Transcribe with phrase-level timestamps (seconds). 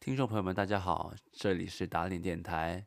[0.00, 2.86] 听众朋友们，大家好，这里是打脸电台。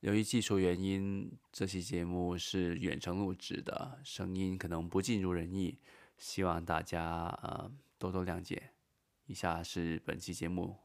[0.00, 5.78] 由于技术原因，这期节目是远程录制的，声音可能不尽如人意，
[6.18, 8.60] 希望大家呃多多谅解。
[9.26, 10.76] 以下是本期节目。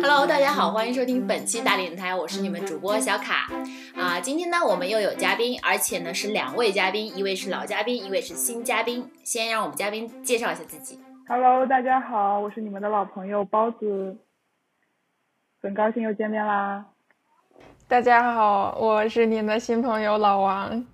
[0.00, 3.50] Hello，大家好，欢迎收听本期大脸台，我是你们主播小卡
[3.98, 4.20] 啊。
[4.20, 9.10] 今天呢，我们又有嘉宾，而且呢是两位嘉宾，一位是老嘉宾，一位是新嘉宾。
[9.24, 10.98] 先让我们嘉宾介绍一下自己。
[11.26, 14.16] Hello，大家好，我是你们的老朋友包子，
[15.60, 16.84] 很高兴又见面啦。
[17.86, 20.86] 大家好，我是你们的新朋友老王，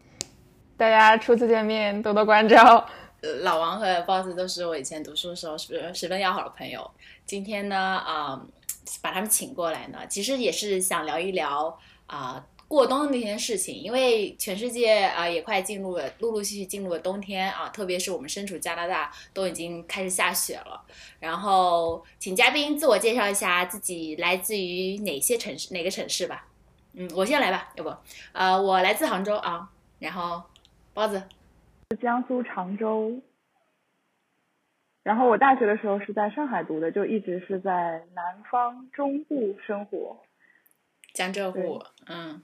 [0.77, 2.87] 大家初次见面，多多关照。
[3.43, 6.91] 老王和包子都是我以前读书的时候是十分要好的朋友。
[7.25, 8.41] 今天呢，啊，
[9.01, 13.75] 把他们请过来呢，其实也是想聊一聊啊过冬的那件事情。
[13.75, 20.85] 因为全世界啊也快进入了，陆陆续续进入了冬天啊，特别是我们身处加拿大，都已经开始下雪了。
[21.21, 26.47] 然后，请嘉宾自我介绍一下自己来自于哪些城市，哪个城市吧。
[26.95, 27.93] 嗯，我先来吧，要不，
[28.33, 30.43] 呃，我来自杭州啊，然后
[30.93, 31.23] 包子。
[32.01, 33.21] 江苏常州，
[35.03, 40.19] 然后我大学的时候是在上海读的，就一直是在南方中部生活。
[41.13, 42.43] 江浙沪，嗯，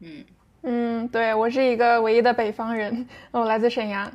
[0.00, 0.24] 嗯
[0.62, 4.10] 嗯，对我是一个唯一的北方人，我来自沈阳。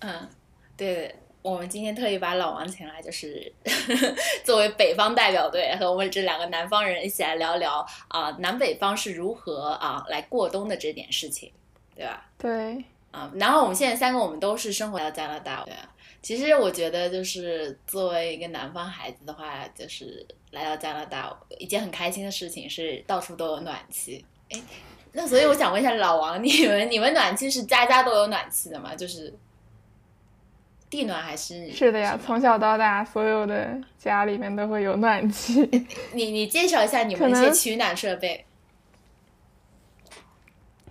[0.00, 0.28] 嗯，
[0.76, 1.14] 对。
[1.42, 3.50] 我们今天特意把老王请来，就是
[4.44, 11.50] 作为北方代表队，和我们这两个南方人一起来聊聊啊，南北方是如何啊来过冬的这点事情，
[11.96, 12.26] 对吧？
[12.36, 12.84] 对。
[13.10, 15.72] 啊，然后我们现在三个我们都是生活在加拿大，对。
[16.22, 24.24] 其实我觉得，就是作为一个南方孩子的话，就是来到加拿大，一件很开心的事情是到处都有暖气。
[24.50, 24.60] 哎，
[25.12, 28.94] 那所以我想问一下老王，你们你们暖气是家家都有暖气的吗？
[28.94, 29.32] 就是。
[30.90, 35.60] 地暖还是是的呀，从小到大，所有的家里面都会有暖气。
[36.12, 38.44] 你你介绍一下你们那些取暖设备。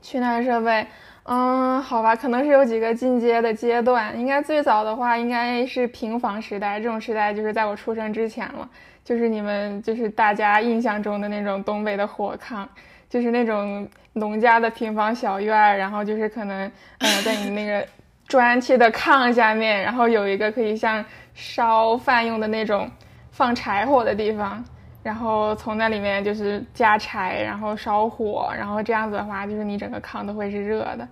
[0.02, 0.88] 取暖设备，
[1.32, 4.20] 嗯，好吧，可能是有几个进阶的阶段。
[4.20, 8.68] 应该最早的话，应该是平房时代，这种时代就是在我出生之前了。
[9.04, 12.66] 就是你们就是大家印象中的那种东北的火炕，
[13.08, 17.86] 就是那种农家的平房小院儿，然后就是可能嗯，在你那个。
[18.30, 21.04] 砖砌的炕下面，然后有一个可以像
[21.34, 22.88] 烧饭用的那种
[23.32, 24.64] 放柴火的地方，
[25.02, 31.08] 然后从那里面就是加柴，然后烧火，然后这样子的话，就是你整个炕都会是热的。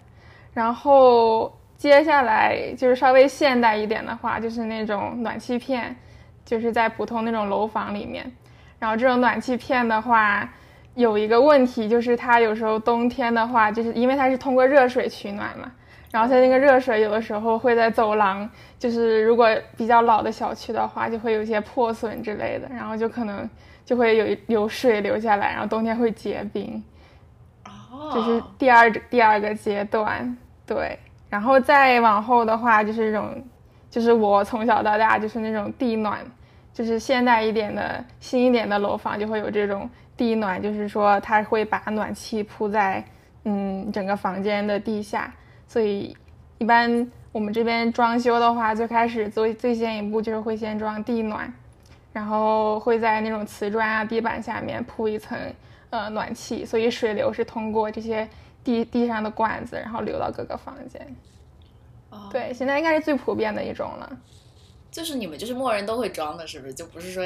[0.58, 5.96] 然后接下来就是稍微现代一点的话，就是那种暖气片，
[6.44, 8.26] 就是在普通那种楼房里面。
[8.80, 10.52] 然后这种暖气片的话，
[10.96, 15.72] 有一个问题就是它有时候冬天的话，就是因为它是通过热水取暖嘛。
[16.12, 19.48] 然后它那个热水有的时候会在走廊，就是如果
[19.78, 23.48] 比较老的小区的话，就会有一些破损之类的，然后就可能
[23.86, 26.84] 就会有有水流下来，然后冬天会结冰。
[27.92, 30.36] 哦，这是第二第二个阶段，
[30.68, 31.00] 对。
[31.30, 33.44] 然后再往后的话，就是这种，
[33.90, 36.20] 就是我从小到大就是那种地暖，
[36.74, 43.04] 就是现代一点的新一点的楼房就会有这种地暖，就是说它会把暖气铺在
[43.44, 45.34] 嗯整个房间的地下。
[45.68, 46.16] 所以，
[46.60, 51.54] 一般我们这边装修的话，最开始最最先一步就是会先装地暖，
[52.14, 55.38] 然后会在那种瓷砖啊地板下面铺一层
[55.90, 58.26] 呃暖气，所以水流是通过这些
[58.68, 61.02] 地地上的管子，然后流到各个房间。
[62.10, 64.18] 哦，对，现在应该是最普遍的一种了。
[64.92, 66.74] 就是你们就是默认都会装的，是不是？
[66.74, 67.24] 就不是说，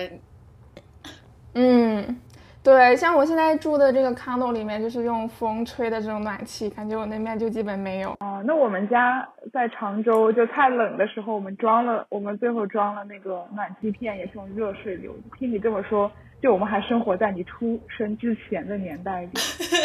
[1.55, 2.19] 嗯。
[2.63, 8.11] 对，像我现在住的这个 condo 里面，就是用风吹的这种暖气，感觉我那边就基本没有。
[8.19, 15.11] 哦，那我们家在常州就太冷的时候，我们装了，我们最后装了那个暖气片，也是用热水流。
[15.39, 19.31] 听你这么说，就我们还生活在你出生之前的年代里。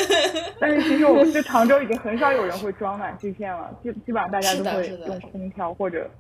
[0.59, 6.11] 但是其实我们这常州已经很少有人会装暖气片了，基基本上大家都会用空调或者，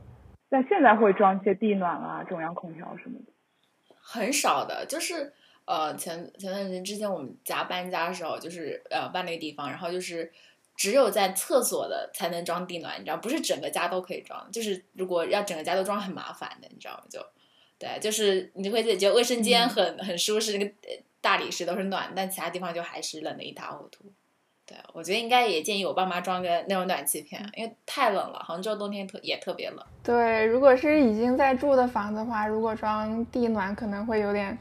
[0.50, 3.32] 但现在会装一些地暖啊、中央空调什么的。
[3.98, 5.32] 很少的，就是。
[5.68, 10.30] 呃，前前段时间之前我们家搬家的时候，就是呃搬那个地方，然后就是
[10.76, 17.02] 只有在厕所的才能装地暖，你知道，不是整个家都可以装，就是如果要整个家都装很麻烦的，你知道吗？
[17.10, 17.18] 就
[17.78, 20.72] 对，就是你会觉得卫生间很很舒适，那个
[21.20, 24.04] 大理石都是暖，但其他地方就还是冷的一塌糊涂。
[24.64, 29.78] 对，我觉得应该也建议我爸妈装个那种暖气片，因为太冷了，杭州冬天特也特别冷。
[30.02, 34.56] 对，如果是已经在住的房子的话，如果装地暖可能会有点。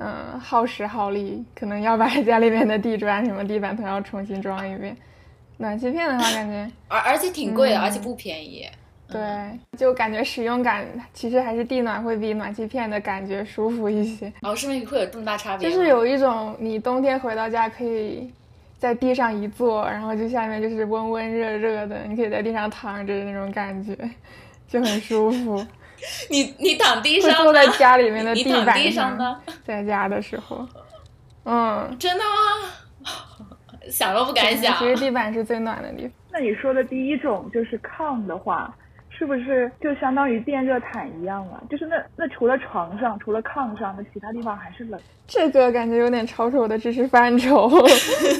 [0.00, 4.96] 嗯，耗时耗力，可能要把 家里面的地砖什么地板都要重新装一遍。
[5.56, 8.64] 暖气片的话，感觉而而且挺贵的，嗯而且不便宜。
[9.10, 9.20] 对，
[9.78, 14.26] 就感觉使用感其实还是地暖会比暖气片的感觉舒服一些。
[14.40, 15.70] 然后是不是会有这么大差别？
[15.70, 18.30] 就是有一种你冬天回到家可以
[18.78, 23.96] 在地上一坐，然后就下面就是温温热热的，你可以在地上躺着的那种感觉，
[24.68, 25.66] 就很舒服。
[26.30, 29.40] 你你躺地会上坐在家里面的地板地上呢？
[29.64, 30.64] 在家的时候，
[31.44, 33.08] 嗯，真的吗？
[33.90, 34.76] 想都不敢想。
[34.78, 36.12] 其实地板是最暖的地方。
[36.30, 38.72] 那你说的第一种就是炕的话，
[39.18, 41.60] 是不是就相当于电热毯一样啊？
[41.68, 45.00] 就是那那除了床上，除了炕上，那其他地方还是冷。
[45.26, 47.68] 这个感觉有点超出我的知识范畴，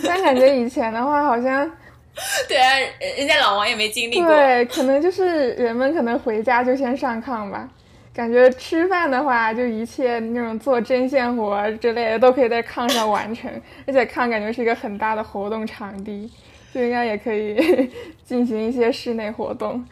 [0.06, 1.68] 但感觉以前的话好像
[2.48, 4.26] 对啊，人人家老王也没经历过。
[4.26, 7.68] 对，可能就是人们可能回家就先上炕吧。
[8.14, 13.50] 感觉吃饭的话，就一切那种做针线活之类的都可以在炕上完成，
[13.86, 16.30] 而且炕感觉是一个很大的活动场地，
[16.72, 17.90] 就应该也可以
[18.24, 19.84] 进行一些室内活动。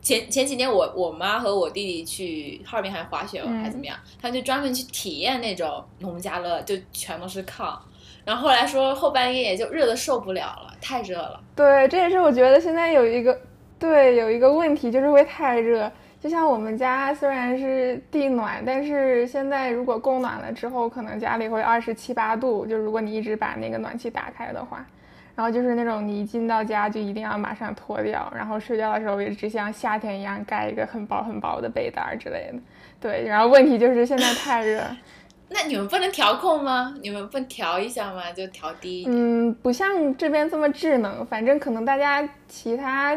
[0.00, 7.76] 前前几年我我妈和我弟弟去哈尔滨还是滑雪嗯还怎么样，他们就专门去体验那种农家乐，就全都是炕。
[8.24, 11.38] 然后后来说后半夜也就热的受不了了，太热了。
[11.54, 13.38] 对，这也是我觉得现在有一个
[13.78, 15.90] 对有一个问题，就是会太热。
[16.22, 22.64] 就像我们家虽然是地暖，但是现在如果供暖了之后，可能家里会二十七八度。
[22.64, 24.86] 就如果你一直把那个暖气打开的话，
[25.36, 32.58] 然后就是那种你一进到家就一定要马上脱掉，然后睡觉的时候也只像夏天一样盖一个很薄很薄的被单儿之类的。
[33.00, 34.80] 对，然后问题就是现在太热，
[35.50, 36.94] 那你们不能调控吗？
[37.02, 38.32] 你们不调一下吗？
[38.32, 39.14] 就调低一点。
[39.14, 43.14] 嗯，不像这边这么智能，反正可能大家其他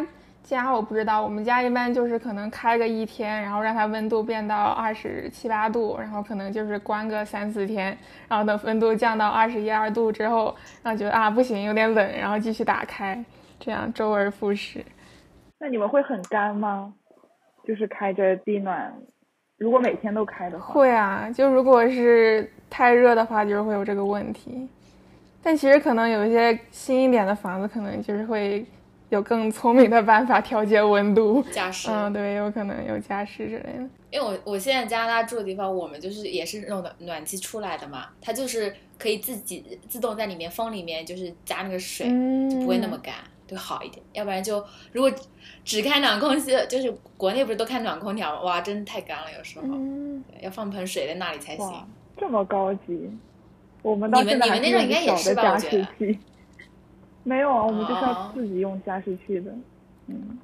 [0.47, 7.97] 家我不知道，我们家一般就是可能开个一天，然后让它温度变到二十七八度，然后可能就是关个三四天，
[8.29, 13.21] 然后等温度降到二十一二度之后，然后觉得啊不行有点冷，然后继续打开，
[13.59, 14.83] 这样周而复始。
[15.59, 16.93] 那你们会很干吗？
[17.67, 18.93] 就是开着地暖，
[19.57, 24.65] 如果每天都开的话，会啊，就如果是太热的话，就是会有这个问题。
[25.43, 28.65] 但其实可能有一些新一点的房子，可能就是会
[29.09, 31.43] 有更聪明的办法调节温度。
[31.51, 31.89] 加湿。
[31.89, 33.89] 嗯，对，有可能有加湿之类的。
[34.09, 43.15] 因为我我现在加拿大住的地方，我们就是也是那种暖暖气出来的嘛，它就是可以自己自动在里面风里面就是加那个水，嗯，就不会那么干，
[43.45, 44.01] 就好一点。
[44.13, 44.63] 要不然就
[44.93, 45.11] 如果
[45.65, 48.41] 只开暖空气，就是国内不是都开暖空调吗？
[48.41, 51.87] 哇，真的太干了，有时候、嗯，要放盆水在那里才行。
[52.17, 53.11] 这么高级。
[53.83, 56.19] 我们到你们现在还是你们那种应该也用小的加是吧我觉湿器。
[57.27, 59.51] 没有啊，我们就是要哦自己用加湿器的。
[60.07, 60.39] 嗯，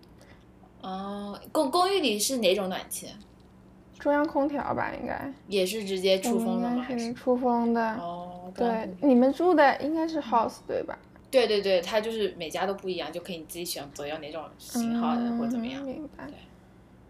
[0.81, 3.07] 哦，公公寓里是哪种暖气？
[3.97, 5.33] 中央空调吧，应该。
[5.47, 6.85] 也是直接出风的吗？
[7.15, 7.93] 出风的。
[7.95, 10.99] 哦，对，你们住的应该是 house 对吧？
[11.31, 16.25] 对对对，它就是每家都不一样，就可以你自己选择要哪种型号的、嗯或者怎么样，明白。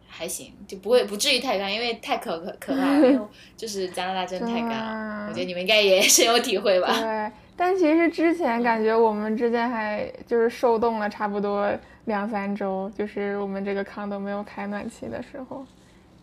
[0.07, 3.19] 还行，就不会不至于太干，因为太可可可怕了，因为
[3.57, 4.75] 就是加拿大真的太干了。
[4.75, 6.93] 啊我觉得你们应该也深有体会吧？
[7.01, 11.71] 对，但其实之前感觉我们之间还就是受冻了差不多
[12.05, 15.65] 两三周，就是我们这个 condo 没有开暖气的时候，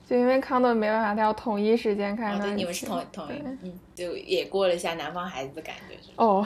[0.06, 2.54] 就因为 condo 没办法，他要统一时间开哦，对，暖气。
[2.56, 6.44] 你们是同同一对，嗯，就也过了一下南方孩子的感觉，是哦，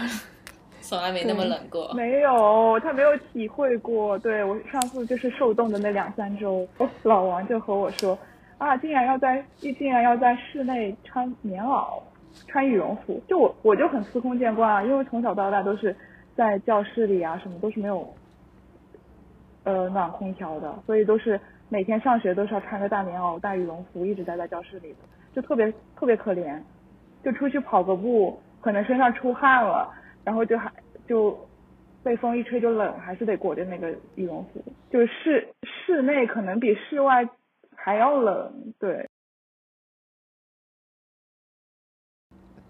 [0.82, 1.90] 从来没那么冷过。
[1.94, 4.18] 没有，他没有体会过。
[4.18, 8.16] 对我上次就是受冻的那两三周，我老王就和我说，
[8.58, 12.02] 啊，竟然要在竟然要在室内穿棉袄，
[12.46, 13.20] 穿羽绒服。
[13.28, 15.94] 就我我就很司空见惯啊，因为从小到大都是
[16.34, 18.06] 在教室里啊，什么都是没有
[19.64, 24.98] 呃暖空调的，所以都是每天上学都是要穿着大棉袄、大羽绒服，一直待在教室里的，
[25.32, 26.60] 就特别特别可怜。
[27.22, 29.90] 就出去跑个步，可能身上出汗了，
[30.22, 30.70] 然后就还
[31.08, 31.34] 就
[32.02, 34.62] 被风一吹就冷，还是得裹着那个羽绒服。
[34.90, 37.26] 就是室室内可能比室外
[37.74, 39.08] 还要冷，对。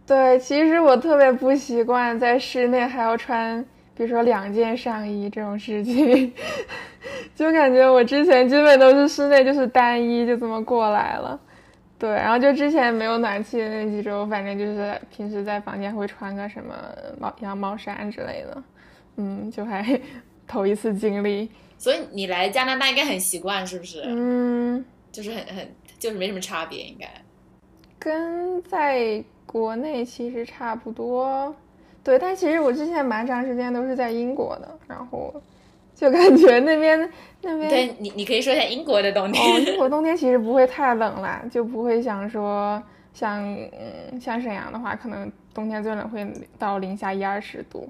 [0.06, 3.64] 对，其实我特别不习惯在室内还要穿，
[3.96, 6.32] 比如说两件上衣这种事情，
[7.34, 11.40] 就感觉我之前基本都是室内就是单衣就这么过来了。
[11.98, 16.74] 对，然后就之前没有暖气的那几周，反正就是平时在房间会穿个什么
[17.18, 18.62] 毛羊毛衫之类的，
[19.16, 19.98] 嗯，就还
[20.46, 24.02] 头一次经历，所以你来加拿大应该很习惯，是不是？
[24.04, 27.08] 嗯，就是很很就是没什么差别，应该。
[27.98, 31.54] 跟在国内其实差不多，
[32.02, 35.32] 对，但其实我之前蛮长时间都是在英国的，然后
[35.94, 37.08] 就感觉那边
[37.40, 39.66] 那边对你，你可以说一下英国的冬哦，天。
[39.66, 42.82] 英国冬天其实不会太冷啦，就不会想说
[43.12, 46.26] 像嗯像沈阳的话，可能冬天最冷会
[46.58, 47.88] 到零下一二十度。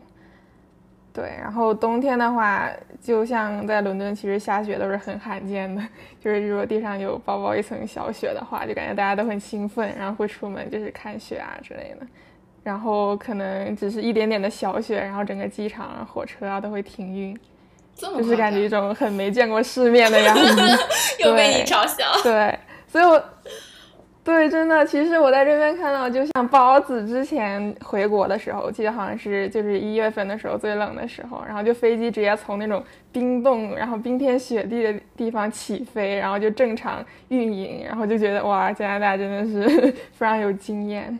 [1.14, 2.68] 对，然后冬天的话，
[3.00, 5.80] 就像在伦敦，其实下雪都是很罕见的。
[6.20, 12.06] 就是如果地上有薄薄一层小雪的话，就感觉大家都很兴奋，然后会出门就是看雪啊之类的。
[12.64, 17.38] 然后可能只是一点点的小雪，然后整个机场啊、火车啊都会停运，
[17.94, 20.60] 就是感觉一种很没见过世面的样子。
[21.22, 22.04] 又被你嘲笑。
[22.24, 23.22] 对，所以我。
[24.24, 41.18] 对，真的，其实我在这边看到，就像包子之前回国的时候，我记得好像是就是一月份的时候最冷的时候，然后就飞机直接从那种冰冻，然后冰天雪地的地方起飞，然后就正常运营，然后就觉得哇，加拿大真的是 非常有经验。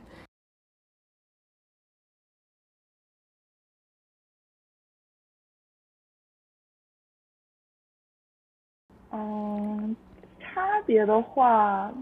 [9.13, 9.95] 嗯，
[10.41, 11.93] 差别的话。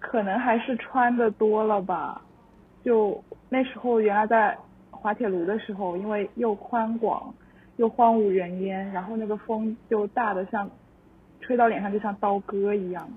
[0.00, 2.20] 可能还是穿的多了吧，
[2.82, 4.56] 就那时候原来在
[4.90, 7.32] 滑铁卢的时候，因为又宽广
[7.76, 10.68] 又荒无人烟，然后那个风就大的像
[11.40, 13.08] 吹到脸上就像刀割一样，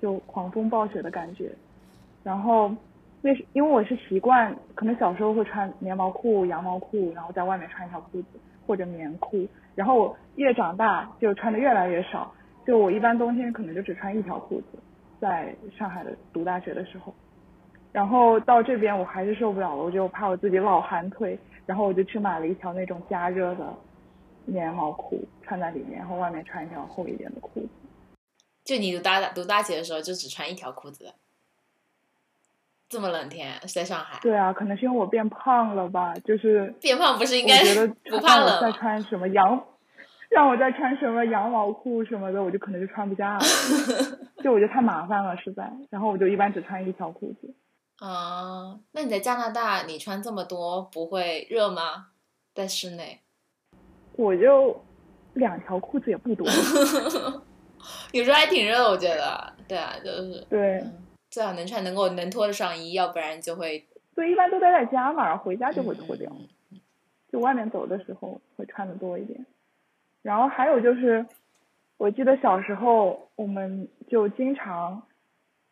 [0.00, 1.52] 就狂风暴雪的感觉。
[2.22, 2.74] 然后
[3.20, 8.28] 那是因为我是习惯，可能小时候会穿棉毛裤、羊毛裤，然后在外面穿一条裤子
[8.66, 12.32] 或者棉裤，然后越长大就穿的越来越少，
[12.66, 14.78] 就我一般冬天可能就只穿一条裤子。
[15.20, 17.14] 在上海的读大学的时候，
[17.92, 23.74] 然后到这边我还是受不了了，我就怕我自己老寒腿，然后我就去买了一条那种加热的
[24.46, 27.68] 棉毛裤穿在里面，然后外面穿一条厚一点的裤子。
[28.64, 31.12] 就你读大读大学的时候就只穿一条裤子，
[32.88, 34.20] 这么冷天在上海？
[34.20, 38.60] 对啊，可能是因为我变胖了吧，就是变胖不是应该觉得不怕冷？
[38.60, 39.64] 再穿什么羊？
[40.34, 43.40] 让我再穿什么羊毛裤什么的，我就可能就穿不下了，
[44.42, 45.70] 就我觉得太麻烦了，实在。
[45.90, 47.52] 然后我就一般只穿一条裤子。
[47.98, 52.06] 啊，那你在加拿大，你穿这么多不会热吗？
[52.54, 53.20] 在室内？
[54.16, 54.80] 我就
[55.34, 56.46] 两条裤子也不多。
[58.12, 59.52] 有时候还挺热的，我觉得。
[59.66, 60.46] 对啊，就是。
[60.48, 60.82] 对。
[61.30, 63.86] 最好能穿能够能脱得上衣，要不然就会。
[64.14, 66.30] 所以一般都待在家嘛，回家就会脱掉。
[67.30, 69.46] 就外面走的时候会穿的多一点。
[70.22, 71.26] 然后还有就是，
[71.96, 75.02] 我记得小时候我们就经常，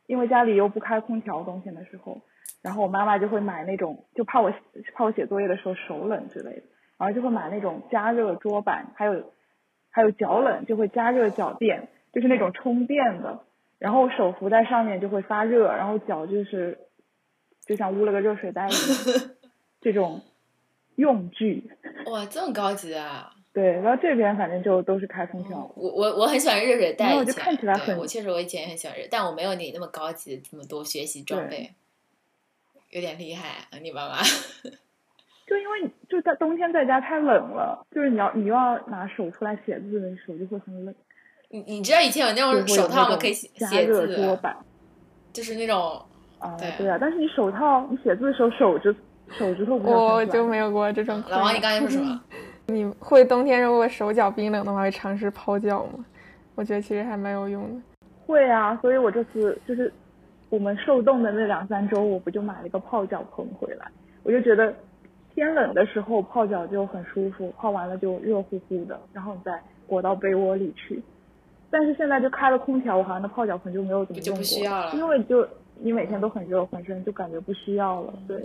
[0.07, 2.21] 因为家里又不开空调，冬天的时候，
[2.63, 4.53] 然后我妈妈就会买那种，就怕我
[4.95, 6.63] 怕我写作业的时候手冷之类的，
[6.97, 9.33] 然后就会买那种加热桌板，还有
[9.91, 13.41] 还有脚冷就会加热脚垫，就是那种充电的，
[13.79, 16.79] 然后手扶在上面就会发热，然后脚就是
[17.67, 19.31] 就像捂了个热水袋一样，
[19.83, 20.23] 这种
[20.97, 21.71] 用具。
[22.11, 23.35] 哇，这么高级啊！
[23.59, 25.69] 对，然后这边反正就都是开空调。
[25.75, 31.73] 我我我很喜欢热水袋，就看起来很，我确实我以前也很喜欢热，但我没有你那么高级，这么多学习装备，
[32.91, 33.79] 有点厉害啊！
[33.83, 34.19] 你妈妈。
[35.49, 40.95] 就因为就在冬天在家太冷了，就是你要你又要拿手出来写字的时候就会很冷。
[41.49, 43.17] 你你知道以前有那种手套吗？
[43.17, 44.57] 可以写字桌板，
[45.33, 46.01] 就是那种
[46.39, 48.95] 啊，对啊，但是你手套你写字的时候手指
[49.37, 51.21] 手指头不我就没有过这种。
[51.29, 52.21] 老王，你刚才说什么？
[52.71, 56.05] 你会冬天如果手脚冰冷的话，会尝试泡脚吗？
[56.55, 57.81] 我觉得其实还蛮有用的。
[58.27, 59.91] 会啊，所以我这次就是
[60.51, 63.91] 我们受冻的那两三周，我不就买了一个泡脚盆回来。
[64.23, 64.75] 我就觉得
[65.35, 71.03] 天冷的时候泡脚就很舒服，泡完了就热乎乎的，然后你再裹到被窝里去。
[71.71, 78.13] 但是现在就开了空调，我好像那泡脚盆就没有怎么用过，因为就你每天都很热，浑身就感觉不需要了。
[78.29, 78.37] 对。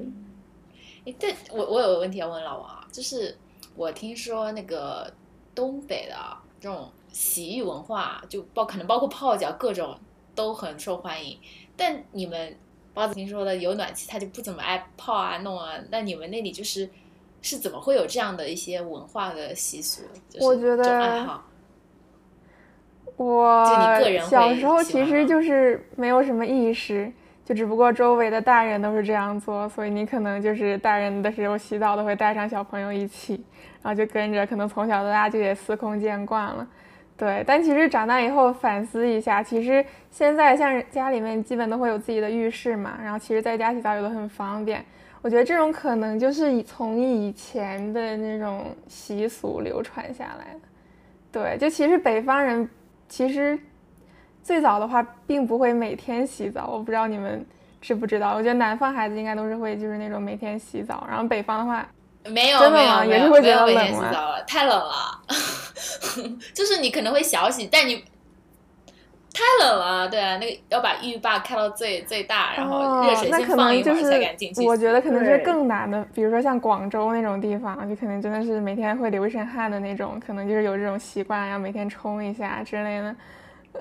[1.06, 3.36] 哎，对我我有个问题要问老王啊，就是。
[3.76, 5.12] 我听说那个
[5.56, 6.16] 东北的
[6.60, 9.98] 这种洗浴文化，就包可能包括泡脚，各种
[10.36, 11.38] 都很受欢迎。
[11.76, 12.56] 但你们
[12.94, 15.74] 包子听说的有暖气，他就不怎么爱泡啊弄啊。
[15.90, 16.90] 那你们那里就是
[17.42, 20.04] 是怎么会有这样的一些文化的习俗？
[20.40, 21.44] 我觉得爱好。
[23.16, 23.64] 我
[24.28, 27.12] 小时候其实就是没有什么意识。
[27.46, 33.44] 就只不过周围的大人都是这样做，所以你可能就是大人的时候洗澡都会带上小朋友一起，
[33.82, 36.66] 然后就跟着，可能从小到大就也司空见惯了。
[37.18, 44.84] 对，但其实长大以后反思一下，其实现在像家里面基本都会有自己的浴室嘛，然后其实在家洗澡也都很方便。
[45.22, 50.60] 我觉得这种可能就是以从以前的那种习俗流传下来的。
[51.32, 52.70] 对，就其实北方人
[53.10, 53.60] 其实。
[54.44, 57.44] 最早的话，并不会每天洗澡，我不知道你们
[57.82, 58.34] 知不知道。
[58.34, 61.08] 我觉得南方孩子应该都是会，就是那种每天洗澡。
[61.10, 61.88] 然后北方的话，
[62.26, 63.06] 没有，真的吗？
[63.06, 64.12] 也是会觉得冷吗？
[64.46, 65.22] 太冷了，
[66.54, 68.04] 就是你可能会小洗，但你
[69.34, 74.66] 太冷了，对啊，那个要把浴霸开到最最大，然后哦热水那可先放一会能就是儿才敢进去。
[74.68, 83.16] 我觉得可能是更难的，比如说像广州那种地方，就可能真的是每天会流一身汗的那种，可能就是有这种习惯，要每天冲一下之类的。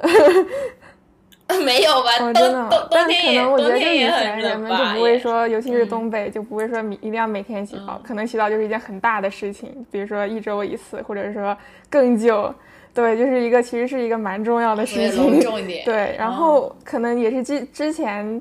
[1.65, 2.11] 没有吧？
[2.21, 4.59] 哦，冬真的吗冬，但可冬天也能我觉得就以前人？
[4.59, 11.57] 们就不会说，尤其是嗯东北，就不会说一定要每天洗澡，嗯可能洗澡就是一件很大的事情，比如说一周一次，或者说
[11.91, 12.53] 更久。
[12.95, 15.41] 对，就是一个其实是一个蛮重要的事情。
[15.41, 15.83] 重 点。
[15.83, 18.41] 对，然后可能也是之之前，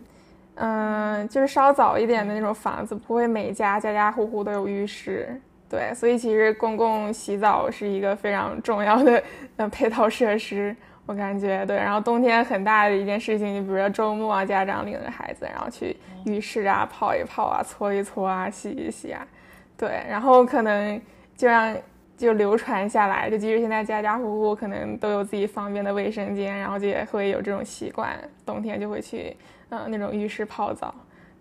[0.56, 5.40] 嗯、就是稍早一点的那种房子，不会每家家家户户都有浴室。
[5.70, 9.24] 对，所以其实公共洗澡是一个非常重要的
[9.56, 10.76] 呃配套设施，
[11.12, 11.76] 我感觉对。
[11.76, 19.28] 然后冬天很大的一件事情，你比如说周末啊，家长领着孩子，然后去浴室啊泡一泡啊，搓一搓啊，洗一洗啊，
[19.76, 20.02] 对。
[20.10, 21.00] 然后可能
[21.36, 21.76] 就让
[22.16, 29.36] 就流传下来，就即使现在家家户户可能都有自己方便的卫生间，然后就也会有这种习惯，冬天就会去
[29.68, 30.96] 嗯、呃那种浴室泡澡。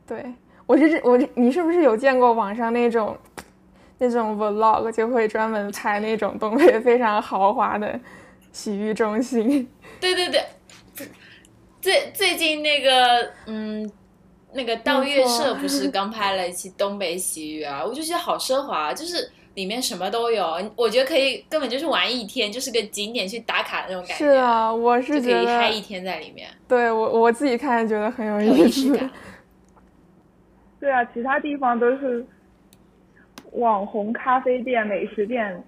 [0.05, 0.25] 对
[0.67, 3.17] 我是我你是不是有见过网上那种
[3.99, 8.01] 那种 vlog 就会专门拍那种东北非常豪华的
[8.53, 9.69] 洗浴中心？
[10.01, 10.45] 对对对，
[11.81, 13.91] 最最近那个嗯。
[14.53, 17.85] 那个道月社不是刚拍了一期东北洗浴啊？
[17.87, 24.15] 我就觉得好奢华，就是里面什么都有，我觉得可以根本就是玩一天，就是个景点去打卡那种感觉。
[24.17, 28.65] 是啊，我就是可觉得以嗨一天在里面，对我我自己看觉得很有意思。
[28.65, 29.11] 仪式感。
[30.81, 32.27] 对啊，其他地方都是
[33.53, 35.63] 网红咖啡店、美食店、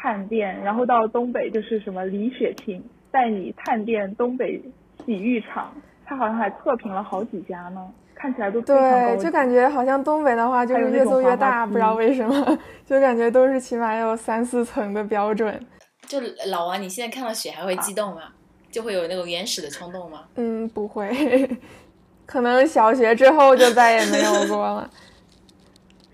[0.00, 4.60] 探店，然后到东北就是什么李雪琴带你探店东北
[5.04, 5.74] 洗浴场，
[6.06, 15.60] 他好像还测评了好几家呢，看起来都对，就感觉好像东北的话就是越做越大，不知道为什么， 就感觉都是起码有三四层的标准。
[16.06, 16.18] 就
[16.50, 18.22] 老王，你现在看到雪还会激动吗？
[18.70, 20.24] 就会有那种原始的冲动吗？
[20.36, 21.48] 嗯，不会，
[22.24, 24.90] 可能小学之后就再也没有过了。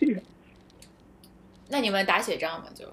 [1.69, 2.67] 那你们打雪仗吗？
[2.75, 2.85] 就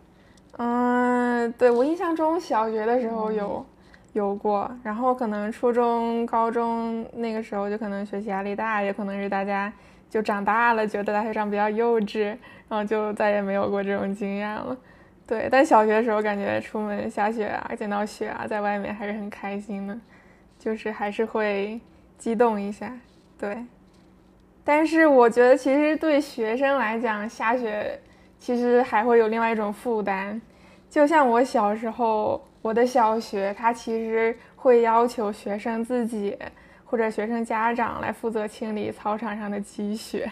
[0.58, 3.66] 嗯，对我印象中小学的时候有
[4.14, 9.74] 有过，然后可能初中、高中那个时候就可能学习压力大，也可能是大家
[10.10, 12.38] 就长大了，觉得打雪仗比较幼稚，
[12.70, 14.78] 然后就再也没有过这种经验了。
[15.26, 19.98] 对，但小学的时候感觉出门下雪啊，见到雪啊，在外面还是很开心的，
[20.60, 21.82] 就是还是会
[22.18, 22.94] 激动一下。
[23.40, 23.66] 对，
[24.64, 28.00] 但是我觉得其实对学生来讲，下雪
[28.44, 30.42] 其实还会有另外一种负担。
[30.90, 36.38] 就像我小时候，我的小学它其实会要求学生自己
[36.84, 40.30] 或者学生家长来负责清理操场上的积雪。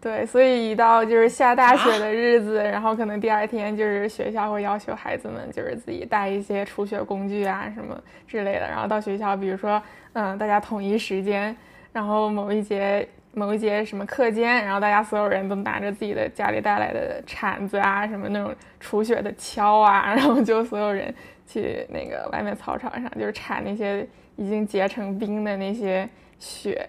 [0.00, 7.94] 对，所以一到就是下大雪的日子，然后可能第二天就是学校会要求孩子们就是自己带一些除雪工具啊什么
[8.26, 9.80] 之类的，然后到学校，比如说
[10.14, 11.54] 嗯，大家统一时间，
[11.92, 21.14] 然后某一节某一节什么课间，然后大家所有人都拿着自己的家里带来的铲子啊，什么那种除雪的锹啊，然后就所有人
[21.46, 26.88] 去那个外面操场上，就是铲那些已经结成冰的那些雪。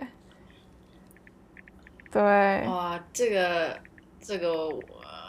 [2.11, 2.21] 对，
[2.67, 3.77] 哇，这个
[4.19, 4.83] 这个我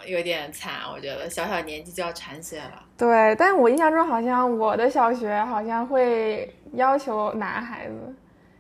[0.07, 2.83] 有点惨，我觉得小小年纪就要铲雪了。
[2.98, 8.14] 对，但我印象中好像我的小学好像会要求男孩子，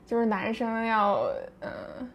[0.06, 1.20] 就是男生要
[1.60, 2.08] 嗯、呃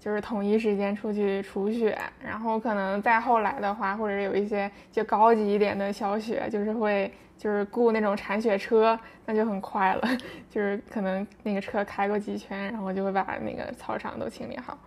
[0.00, 10.02] 就是统一时间出去除雪，然后可能再后来的话，或者有一些就高级一点的小雪，就是会就是雇那种铲雪车，那就很快了，
[10.48, 14.78] 就是可能那个车开过几圈，然后就会把那个操场都清理好。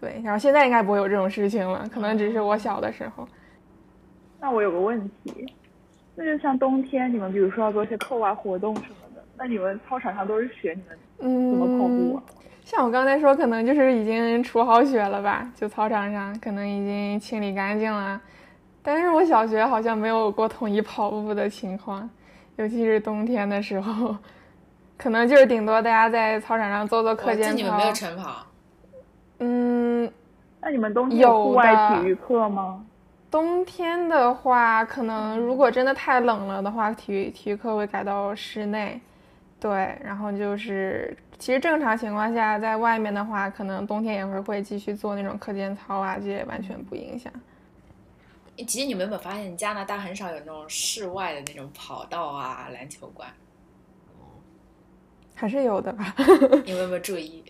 [0.00, 3.28] 对，然后现在应该不会有这种事情了，可能只是我小的时候。
[4.40, 5.46] 那我有个问题，
[6.14, 12.22] 那就像冬天你们比如说要做一些课外活动什么的，那你们操场上都是雪，你们嗯，怎么跑步啊？
[12.64, 18.18] 像我刚才说，可能就是已经除好雪了吧，就操场上可能已经清理干净了。
[18.82, 22.08] 但是我小学好像没有过统一跑步的情况，
[22.56, 24.16] 尤其是冬天的时候，
[24.96, 27.92] 可能就是顶多大家在操场上做做课间操你们没有。
[27.92, 28.46] 晨跑？
[29.40, 30.10] 嗯，
[30.60, 32.82] 那你们冬天有户外体育课吗？
[33.30, 38.98] 冬天的话，可能如果真的太冷了的话，体育体育课会改到室内。
[39.64, 47.32] 对，然后就是，其实正常情况下，在外面的话，可能冬天也会会继续做那种课间操啊，这些完全不影响。
[48.68, 53.26] 其实你们有没有发现，加拿大很少有那种室外的那种跑道啊、篮球馆？
[55.34, 56.14] 还是有的吧。
[56.66, 57.42] 你们有没有注意？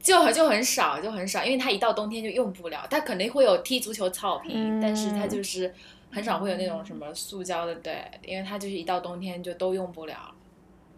[0.00, 2.84] 就很就很少，就很少，因为它一到冬天就用不了。
[2.90, 5.72] 它肯定会有踢足球草坪，嗯但是它就是
[6.10, 10.34] 很少会有那种什么塑胶的，对，因为它就是一到冬天就都用不了。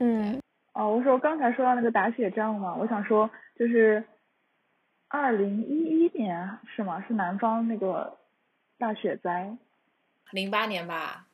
[0.05, 0.41] 嗯，
[0.73, 4.03] 哦，我说刚才说到那个打雪仗嘛，我想说就是
[5.07, 7.05] 二零一一年是吗？
[7.07, 8.19] 是南方那个
[8.79, 9.57] 大雪灾。
[10.33, 11.29] 零八年吧。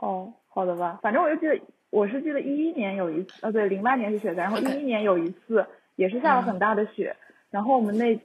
[0.00, 7.14] 哦，好的吧，反正我就记得，我是记得一一年有一次，呃，对，零八年是雪灾，然后一一年有一次也是下了很大的雪，
[7.50, 8.18] 然后我们那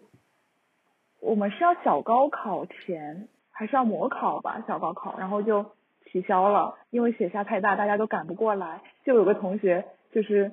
[1.19, 5.73] 我们是要小高考前还是要模考吧，小高考，然后就
[6.11, 10.51] 取消了，因为雪下太大，大家都赶不过来，就有个同学就是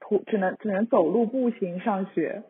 [0.00, 2.42] 徒只能只能走路步行上学，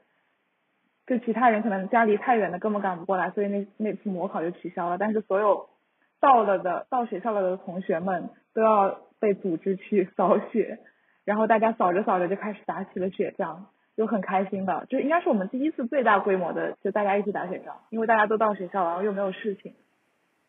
[1.07, 5.69] 就其他人可能家离太远的根本赶不过来，所以那那次模考就取消了，但是所有
[6.21, 10.79] 到了的到学校了的同学们都要被组织去扫雪，
[11.25, 13.67] 然后大家扫着扫着就开始打起了雪仗，
[13.97, 19.75] 就很开心的，就应该是我们第一次最大规模的，就大家一起打雪仗，因为大家都到学校了，然后又没有事情，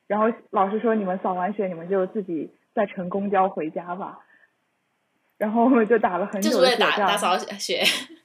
[0.07, 4.19] 然后老师说你们扫完雪你们就自己再乘公交回家吧，
[5.37, 7.81] 然后我们就打了很久的雪仗，打打扫雪。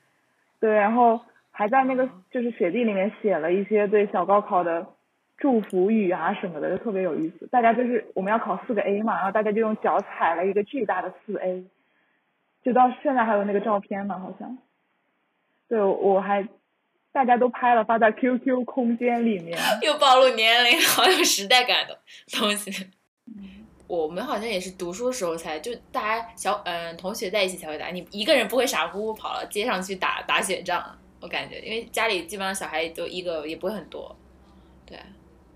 [0.61, 4.87] 对，然后还在那个就是雪地里面写了一些对小高考的
[5.37, 7.49] 祝福语啊什么的，就特别有意思。
[7.49, 11.65] 大家就是我们要考四个 A 嘛，然后大家就用脚踩了一个巨大的四 A，
[12.63, 14.57] 就到现在还有那个照片呢，好像。
[15.69, 16.47] 对，我还
[17.13, 19.59] 大家都拍了发在 QQ 空间里面。
[19.83, 21.99] 又暴露年龄，好有时代感的
[22.33, 22.91] 东西。
[23.87, 30.83] 我们好像也是读书时候才就大家小嗯、同学在一起才会打，你一个人不会傻乎乎跑到街上去打打雪仗，
[31.21, 34.17] 我感觉，因为家里基本上小孩都一个也不会很多，
[34.87, 34.99] 对，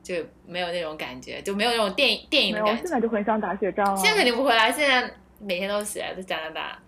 [0.02, 0.14] 就
[0.44, 2.82] 没有那种感觉，就没有那种电影电影，的感觉。
[2.82, 3.96] 现在就很想打雪仗啊。
[3.96, 6.78] 现在肯定不会啦，现在每天都雪，在加拿大。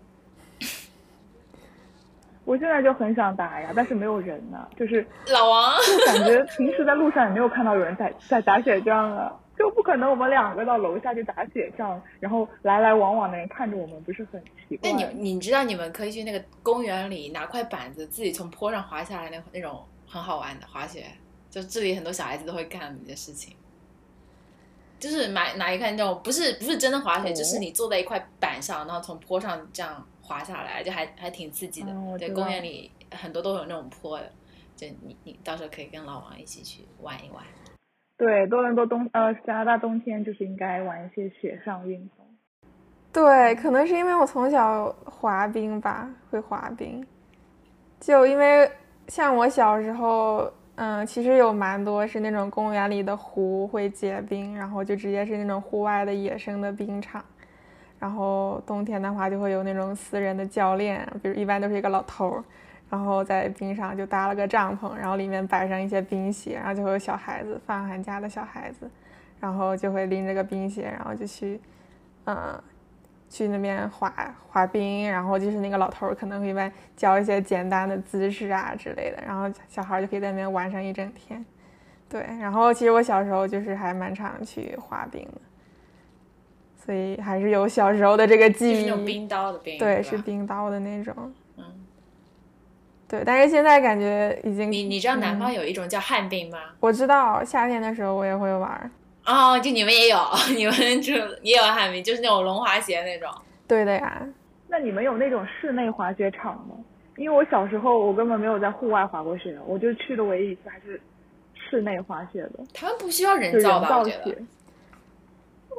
[2.48, 15.11] 我现在就很想打呀，但是没有人呢，就是老王，就感觉平时在路上也没有看到有人在在打雪仗啊，就不可能我们两个到楼下去打雪仗，然后来来往往的人看着我们，不是很奇怪那？
[15.12, 21.04] 你你知道你们可以去那个公园里拿块板子，自己从坡上滑下来那那种很好玩的滑雪，
[21.50, 23.54] 就这里很多小孩子都会干的一件事情。
[24.98, 32.18] 就是买拿一块那种不是不是真的滑雪，哦就是你坐在一块板上，然后从坡上这样滑下来，就还还挺刺激的。
[32.18, 34.30] 对，公园里很多都有那种坡的，
[34.76, 37.42] 就你你到时候可以跟老王一起去玩一玩。
[38.18, 42.26] 对，多伦多冬呃加拿大冬天就是应该玩一些雪上运动。
[43.10, 47.04] 对，可能是因为我从小滑冰吧，会滑冰。
[47.98, 48.70] 就因为
[49.08, 57.24] 像我小时候，嗯，其实有蛮多是那种公园里的湖会结冰，然后就直接是那种户外的野生的冰场。
[57.98, 62.44] 然后冬天的话，就会有那种私人的教练，比如一般都是一个老头儿，
[62.88, 68.88] 然后在冰上就搭了个帐篷，然后里面摆上一些冰鞋，然后就会有小孩子，放寒假的小孩子，
[69.40, 71.61] 然后就会拎着个冰鞋，然后就去，
[72.26, 72.62] 嗯，
[73.28, 74.12] 去那边滑
[74.48, 81.44] 滑冰，然后就是那个老头儿可能会一般教一些简单的姿势啊之类的，然后小孩就可以在那边玩上一整天。
[82.08, 85.40] 对，然后其实我小时候就是还蛮常去滑冰的，
[86.88, 88.74] 所以还是有小时候的这个记忆。
[88.77, 90.16] 就是那种冰刀的冰，对，是。
[90.16, 91.14] 冰刀的那种。
[91.59, 91.64] 嗯，
[93.07, 96.59] 对，但是现在感觉已经你你知道南方嗯有一种叫旱冰吗？
[96.81, 98.90] 我知道夏天的时候我也会玩儿。
[99.27, 100.18] 哦，就你们也有，
[100.57, 103.31] 你们就也有旱冰，就是那种龙滑鞋那种。
[103.66, 104.27] 对的呀，
[104.66, 106.74] 那你们有那种室内滑雪场吗？
[107.18, 110.98] 因为我小时候我根本没有在户外滑过雪，我就去的唯一一次还是
[111.53, 113.88] 室内滑雪的，他们不需要人人造吧？
[113.90, 114.38] 造我觉得雪。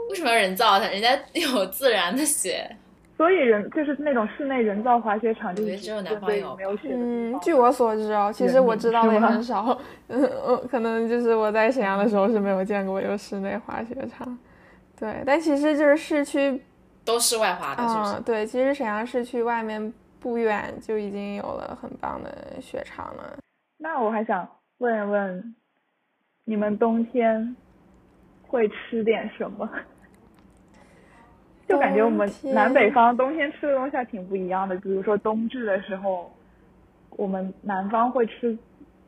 [0.10, 0.88] 为什么要人造它？
[0.88, 2.69] 人家有自然的雪。
[3.17, 14.39] 所以人就是那种室内人造滑雪场，就是只有南方有没有雪嗯，据我所知哦，其实我知道的也很少，嗯嗯，可能就是我在沈阳的时候是没有见过有室内滑雪场。
[14.97, 16.62] 对，但其实就是市区，
[17.04, 18.13] 都室外滑的，是不是？
[18.13, 23.38] 嗯，对，其实沈阳市区外面不远就已经有了很棒的雪场了。
[23.78, 24.47] 那我还想
[24.78, 25.56] 问一问，
[26.45, 27.54] 你们冬天
[28.49, 29.69] 会吃点什么？
[31.67, 34.75] 就感觉我们南北方冬天吃的东西还挺不一样的。
[34.77, 36.31] 比如说冬至的时候，
[37.12, 38.57] 我们南方会吃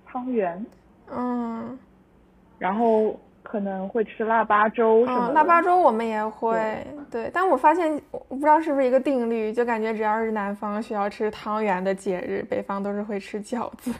[0.06, 0.64] 汤圆，
[1.10, 1.76] 嗯，
[2.60, 13.92] 然后可能会吃腊八粥什么嗯，腊八粥我们也会，对，但我发现我不知道是不是一个定律，就感觉只要是南方需要吃汤圆的节日，北方都是会吃饺子。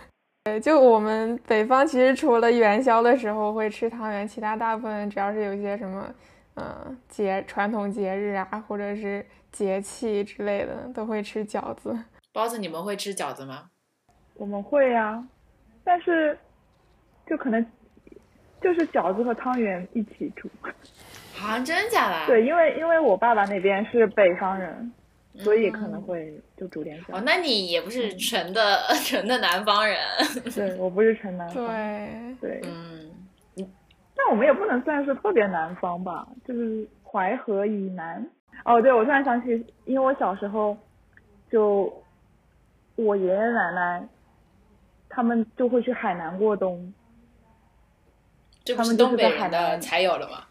[0.44, 6.12] 对，就我们北方其实除了元宵的时候会吃汤圆，其他大部分只要是有一些什么，
[6.56, 11.96] 嗯，节传统节日啊，或者是节气之类的，都会吃饺子。
[12.34, 13.70] 包子，你们会吃饺子吗？
[14.34, 15.24] 我们会啊，
[15.84, 16.36] 但是
[17.28, 17.64] 就可能
[18.60, 20.50] 就是饺子和汤圆一起煮。
[21.40, 22.26] 啊，真的假的？
[22.26, 24.92] 对，因为因为我爸爸那边是北方人，
[25.38, 27.16] 所以可能会就煮点小。
[27.16, 29.98] 哦，那你也不是纯的 纯的南方人。
[30.54, 31.66] 对，我不是纯南方。
[31.66, 33.10] 对对，嗯，
[34.16, 38.30] 但我们也不能算是特别南方吧，就是淮河以南。
[38.66, 40.78] 哦，对，我突然想起，因为我小时候
[41.50, 41.92] 就
[42.96, 44.08] 我爷爷奶奶
[45.10, 46.94] 他们就会去海南过冬。
[48.64, 50.44] 这不是东北人的才有的吗？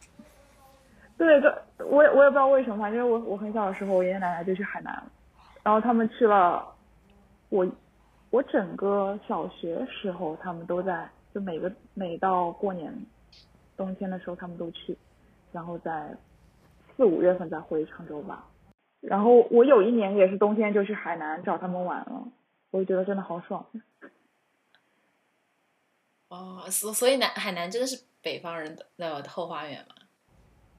[1.20, 1.52] 对，对
[1.86, 5.02] 我也我也不知道为什么，反正我我很小的时候，我爷爷奶奶就去海南，
[5.62, 6.66] 然后他们去了，
[7.50, 7.68] 我
[8.30, 12.90] 我整个小学时候他们都在，就每个每到过年
[13.76, 14.96] 冬天的时候他们都去，
[15.52, 16.16] 然后在
[16.96, 18.46] 四五月份再回常州吧。
[19.00, 22.28] 然后我有一年也是冬天就去海南找他们玩了，
[22.70, 23.66] 我就觉得真的好爽。
[26.28, 29.94] 哦，所所以南海南真的是北方人的后花园嘛？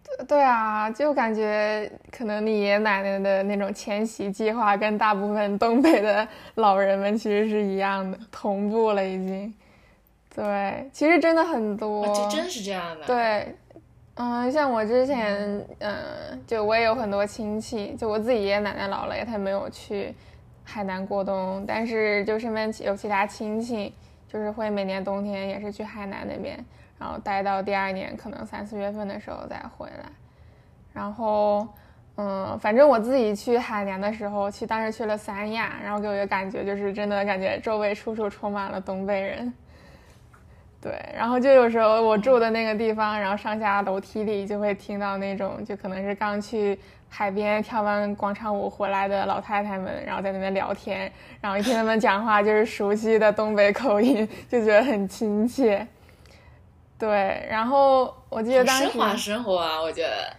[0.04, 9.54] 对对啊，就感觉可能你爷爷奶奶的那种迁徙计划跟大部分东北的老人们其实是一样的，同步了已经。
[10.36, 13.06] 对，其实真的很多，这真是这样的。
[13.06, 13.56] 对，
[14.16, 15.96] 嗯，像我之前，嗯，
[16.48, 20.14] 就我也有很多亲戚，就我自己爷爷奶奶老了，也他没有去
[20.64, 23.94] 海南过冬，但是就身边有其他亲戚。
[24.32, 26.58] 就是会每年冬天也是去海南那边，
[27.02, 30.06] 然后待到第二年可能三四月份的时候再回来。
[30.94, 31.68] 然后，
[32.18, 39.52] 嗯，反正我自己去海南的时候，去当时去了三亚，然后给我的感觉就是真的感觉周围处处充满了东北人。
[40.80, 46.80] 对，然后就有时候我住的那个地方，然后上下楼梯里就会听到那种就可能是刚去。
[47.14, 51.12] 海边跳完广场舞回来的老太太们，然后在那边聊天，
[51.42, 55.86] 然后一听他们讲话就是熟悉的东北口音，就觉得很亲切。
[57.02, 60.36] 对，然后我记得当时奢华生活啊，我觉得。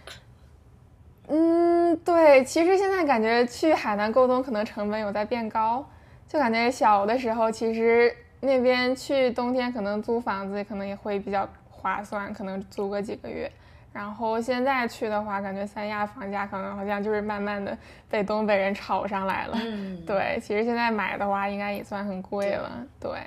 [1.27, 5.85] 嗯，对，其实现在感觉去海南过冬可能成本有在变高，
[6.25, 13.51] 就感觉小的时候其实那边去冬天可能租房子可能也会比较划算，可能租个几个月。
[13.91, 17.77] 然后现在去的话，感觉三亚房价可能好像就是慢慢的
[18.09, 19.59] 被东北人炒上来了。
[19.61, 22.71] 嗯，对，其实现在买的话应该也算很贵了。
[23.01, 23.19] 对，对。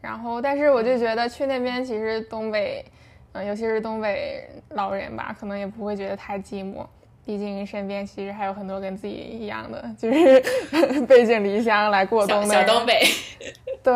[0.00, 2.84] 然后，但是我就觉得去那边其实东北，
[3.32, 6.86] 嗯，尤其是东北老人吧，可能也不会觉得太寂寞，
[7.24, 10.42] 毕竟身边其实还有很多跟自己一样的，就是
[11.06, 13.00] 背井离乡来过冬的小东北。
[13.82, 13.92] 对。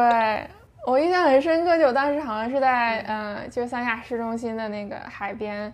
[0.85, 5.73] 我印象很深刻，就我当时好像是在嗯，就三亚市中心的那个海边，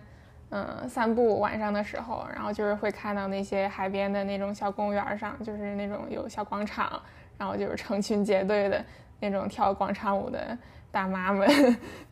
[0.51, 7.01] 嗯，散步晚上的时候，然后就是会看到那些海边的那种小公园上，就是那种有小广场，
[7.39, 8.85] 然后就是成群结队的
[9.19, 10.57] 那种跳广场舞的
[10.91, 11.47] 大妈们，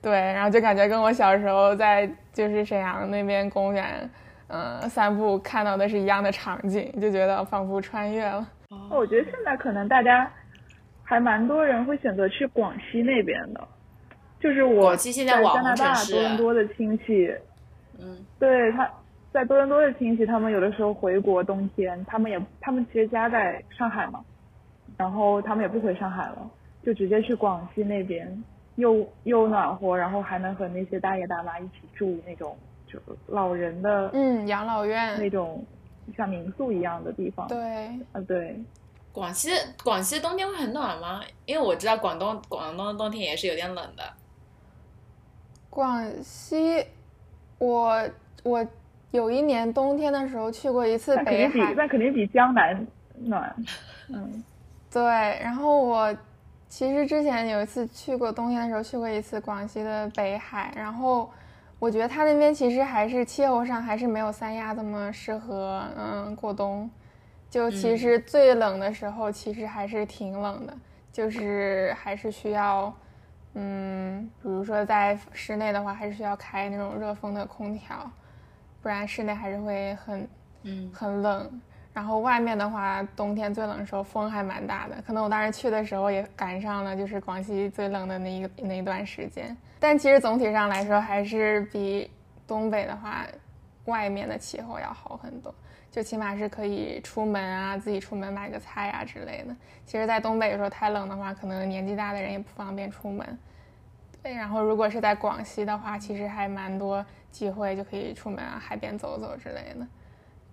[0.02, 4.10] 对，然后就感觉跟我小时候在就是沈阳那边公园，
[4.48, 8.48] 嗯，散步看到的是一样的场景，就觉得仿佛穿越了。
[8.90, 10.32] 我觉得现在可能大家。
[11.10, 13.66] 还蛮多人会选择去广西那边的，
[14.42, 17.34] 就是我在加拿大多伦多的亲戚，
[17.98, 18.86] 嗯，对他
[19.32, 24.20] 在多伦多的亲戚，他们有的时候回国冬天，他们也他们其实家在上海嘛，
[24.98, 26.50] 然后他们也不回上海了，
[26.88, 28.42] 就直接去广西那边，
[28.78, 32.56] 又又暖和，然后还能和那些大爷大妈一起住那种
[32.88, 32.98] 就
[33.28, 35.62] 老人的嗯养老院那种
[36.16, 37.60] 像民宿一样的地方，对，
[38.14, 38.58] 啊对。
[39.12, 39.50] 广西
[39.84, 41.20] 广西的冬天会很暖吗？
[41.46, 44.04] 因为我知道广东广东的冬天也是有点冷的。
[45.70, 46.86] 广西，
[47.58, 48.10] 我
[48.44, 48.66] 我
[49.12, 53.54] 有一年冬天的时候去过一次北海，那肯定比江南暖。
[54.08, 54.42] 嗯，
[54.90, 55.04] 对。
[55.04, 56.16] 然后我
[56.70, 61.30] 其实之前有一次去过冬天的时候去过一次广西的北海，然后
[61.80, 66.90] 我觉得它那边其实还是气候上还是没有三亚这么适合嗯过冬。
[67.50, 70.78] 就其实最冷的时候，其实还是挺冷的，
[71.14, 72.94] 就是还是需要，
[73.54, 78.12] 嗯，比如说在室内的话，还是需要开那种热风的空调，
[78.82, 80.28] 不然室内还是会很，
[80.64, 81.62] 嗯，很冷。
[81.98, 89.58] 然后外面的话，冬天最冷的时候风还蛮大的，可能我当时去的时候也赶上了，就是广西最冷的那一那一段时间。
[89.80, 92.08] 但其实总体上来说，还是比
[92.46, 93.26] 东北的话，
[93.86, 95.52] 外面的气候要好很多。
[95.90, 99.56] 就起码是可以出门啊，自己出门买个菜啊之类的。
[99.84, 103.26] 其实，在东北有时候太冷的话，可能年纪大的人也不方便出门。
[104.22, 109.88] 对，然后如果是在广西的话，其实还蛮多机会就可以出门啊，海边走走之类的。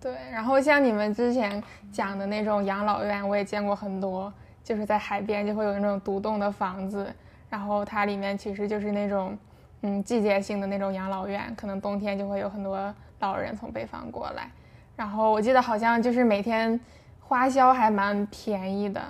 [0.05, 4.31] 对，然后像你们之前讲的那种养老院，我也见过很多，
[4.63, 7.11] 就是在海边就会有那种独栋的房子，
[7.49, 9.35] 然后它里面其实就是那种，
[9.81, 14.47] 嗯季节性的那种养老院，可能冬天就会有很多老人从北方过来。
[14.95, 16.79] 然后我记得好像就是每天
[17.19, 19.01] 花销还蛮便宜的，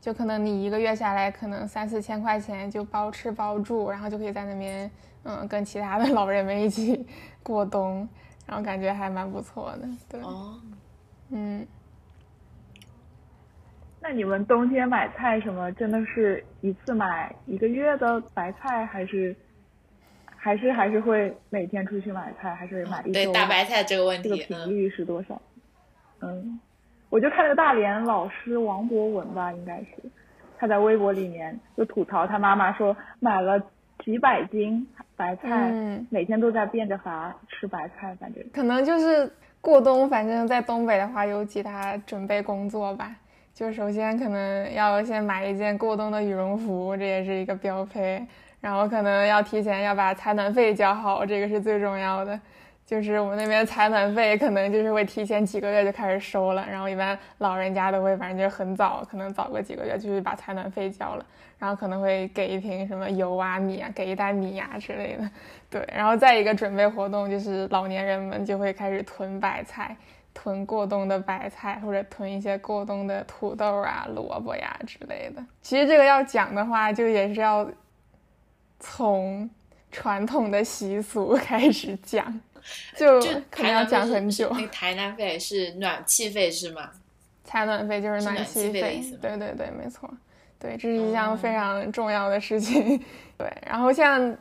[0.00, 4.88] 就可能你一个月下来可能三四千块钱就包吃包住，然后就可以在那边
[5.24, 7.04] 嗯跟其他的 老人们一起
[7.42, 8.08] 过冬，
[8.46, 9.88] 然后感觉还蛮不错的。
[10.10, 10.60] 对，哦，
[11.30, 11.66] 嗯。
[14.06, 19.34] 那你们冬天买菜什么，真的是一次买一个月的白菜，还是
[20.36, 23.12] 还是还是会每天出去买菜，还是买一周？
[23.12, 25.40] 对大白菜这个问题这个，频率是多少？
[26.20, 26.60] 嗯，
[27.08, 29.88] 我就看那个大连老师王博文吧，应该是
[30.58, 33.58] 他在微博里面就吐槽他妈妈说买了
[34.04, 34.86] 几百斤
[35.16, 43.14] 白菜，嗯每天都在变着法吃白菜，反正可能就是过冬，反正在东北的话有其他准备工作吧。
[43.54, 48.26] 就首先可能要先买一件过冬的羽绒服，这也是一个标配。
[48.60, 52.40] 然后可能要提前要把采暖费交好，这个是最重要的。
[52.94, 61.26] 就是我们那边采暖费可能就是会提前几个月就开始收了，然后一般老人家都会反正就是很早，可能早个几个月就去把采暖费交了，
[61.58, 65.28] 然后可能会给一瓶什么油啊米啊，给一袋米呀、之类的。
[65.68, 69.96] 对，然后再一个准备活动就是老年人们就会开始囤白菜。
[70.36, 75.40] 囤过冬的白菜，或者囤一些过冬的土豆啊、萝卜呀之类的。
[75.62, 77.64] 其实这个要讲的话，就也是要
[78.80, 79.48] 从
[79.92, 82.40] 传统的习俗开始讲，
[82.96, 84.48] 就就可能要讲很久。
[84.52, 86.90] 那个台南费是暖气费是吗？
[87.44, 90.10] 采暖费就是是暖气气费的意思吗对对对，没错，
[90.58, 92.98] 对，这是一项哦非常重要的事情。
[93.36, 94.36] 对，然后像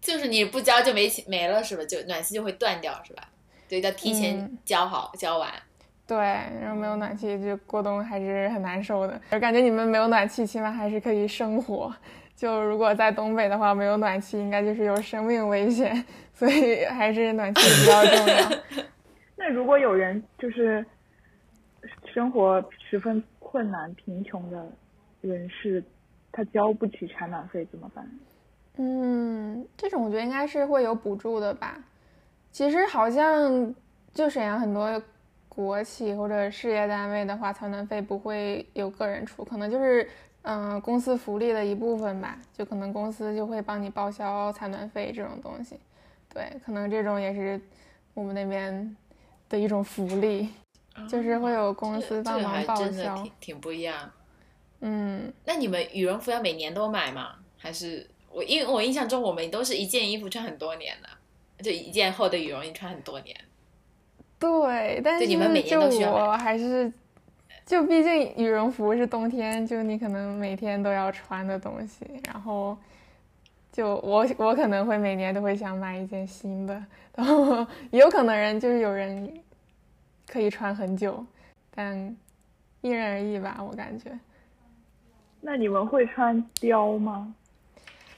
[0.00, 1.84] 就是你不交就没没了是吧？
[1.84, 3.22] 就暖气就会断掉是吧？
[3.68, 5.50] 对，要提前嗯交好、交完。
[6.06, 9.20] 对，然后没有暖气就过冬还是很难受的。
[9.30, 11.92] 我感觉你们没有暖气，起码还是可以生活。
[12.36, 18.84] 就如果在东北的话，没有暖气，应该就是有生命危险， 所以还是暖气比较重要。
[19.34, 20.84] 那如果有人就是
[22.12, 24.70] 生活十分困难、贫穷的
[25.22, 25.82] 人士，
[26.30, 28.06] 他交不起采暖费怎么办？
[28.76, 31.82] 嗯，这种我觉得应该是会有补助的吧。
[32.50, 33.74] 其实好像
[34.12, 35.02] 就沈阳很多
[35.48, 40.06] 国企或者事业单位的话，采暖费不会有个人出，可能就是
[40.46, 42.38] 嗯、呃公司福利的一部分吧。
[42.56, 45.78] 就可能公司就会帮你报销采暖费这种东西。
[46.32, 47.60] 对，可能这种也是
[48.14, 48.96] 我们那边
[49.48, 50.48] 的一种福利，
[51.08, 53.14] 就是会有公司帮忙报还真的销。
[53.16, 54.10] 挺挺不一样。
[54.80, 57.36] 嗯，那你们羽绒服要每年都买吗？
[57.58, 63.34] 还是我因为我印象中我们都是一件衣服穿很多年的，就一件厚的羽绒衣穿很多年。
[64.38, 66.92] 对，但是对你们每年就我还是，
[67.66, 72.78] 就毕竟羽绒服是冬天，就你可能每天都要穿的东西，然后
[73.72, 76.80] 就我我可能会每年都会想买一件新的，
[77.16, 79.42] 然后也有可能人就是有人
[80.28, 81.26] 可以穿很久，
[81.74, 82.16] 但
[82.82, 84.16] 因人而异吧，我感觉。
[85.40, 87.34] 那你们会穿貂吗？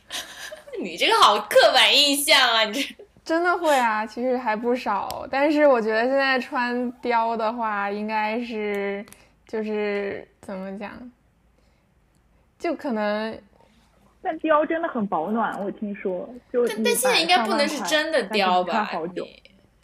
[0.80, 2.64] 你这个好刻板印象啊！
[2.64, 5.26] 你这真的会啊，其实还不少。
[5.30, 9.04] 但是我觉得现在穿貂的话，应该是
[9.48, 11.10] 就是怎么讲，
[12.58, 13.36] 就可能
[14.22, 16.28] 但貂真的很保暖，我听说。
[16.52, 18.88] 就但但现在应该不能是真的貂吧？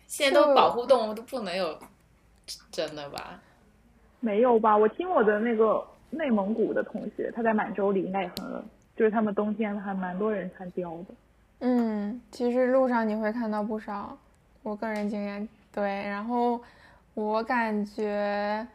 [0.07, 1.77] 现在都保护动物都不能有
[2.71, 3.41] 真的吧？
[4.21, 4.77] 没有吧？
[4.77, 8.65] 我听我的那个内蒙古的同学，他在满洲里应该也很冷，
[8.97, 11.15] 就是他们冬天还蛮多人穿貂的。
[11.61, 14.17] 嗯，其实路上你会看到不少，
[14.63, 15.83] 我个人经验对。
[16.05, 16.61] 然后
[17.15, 18.67] 我感觉，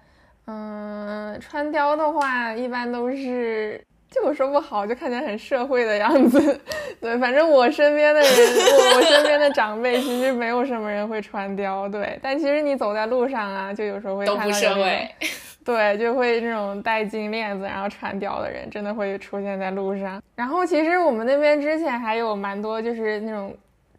[0.52, 6.60] 嗯，穿貂的话，一般都是，就我说不好，就看起来很社会的样子。
[7.00, 11.88] 对，反正我身边的人，我我身边的长辈，其实没有什么人会穿貂。
[11.92, 15.08] 对，但其实你走在路上啊，就有时候会看到社会。
[15.64, 20.20] 对，就会这种戴金链子然后穿貂的人，真的会出现在路上。
[20.36, 23.56] 然后其实我们那边之前还有蛮多，就是那种，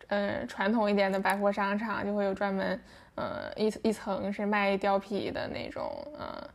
[0.08, 2.80] 嗯，传统一点的百货商场，就会有专门，
[3.16, 6.48] 呃，一一层是卖貂皮的那种，呃，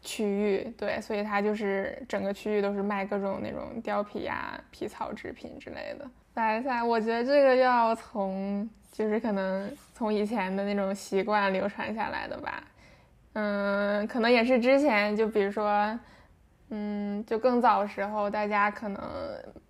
[0.00, 0.72] 区域。
[0.78, 6.10] 对，所以它就是整个区域都是卖各种那种貂皮呀、皮草制品之类的。
[6.34, 12.64] 白菜，我觉得这个要从就是可能从以前的那种习惯流传下来的吧。
[13.34, 15.98] 嗯，可能也是之前就比如说，
[16.70, 19.02] 嗯，就更早时候，大家可能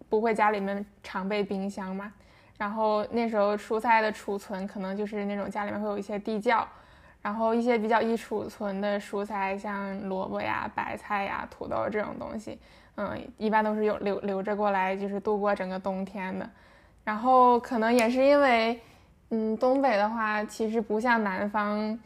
[0.09, 2.13] 不会家里面常备冰箱嘛，
[2.59, 6.67] 然后那时候蔬菜的储存可能就是那种家里面会有一些地窖，
[7.21, 12.59] 然后一些比较易储存的蔬菜，像萝卜呀、白菜呀、土豆这种东西，
[12.97, 16.49] 嗯，一般都是有留留着过来，就是度过整个冬天的。
[17.05, 18.81] 然后可能也是因为，
[19.31, 21.99] 嗯，东北的话其实不像南方，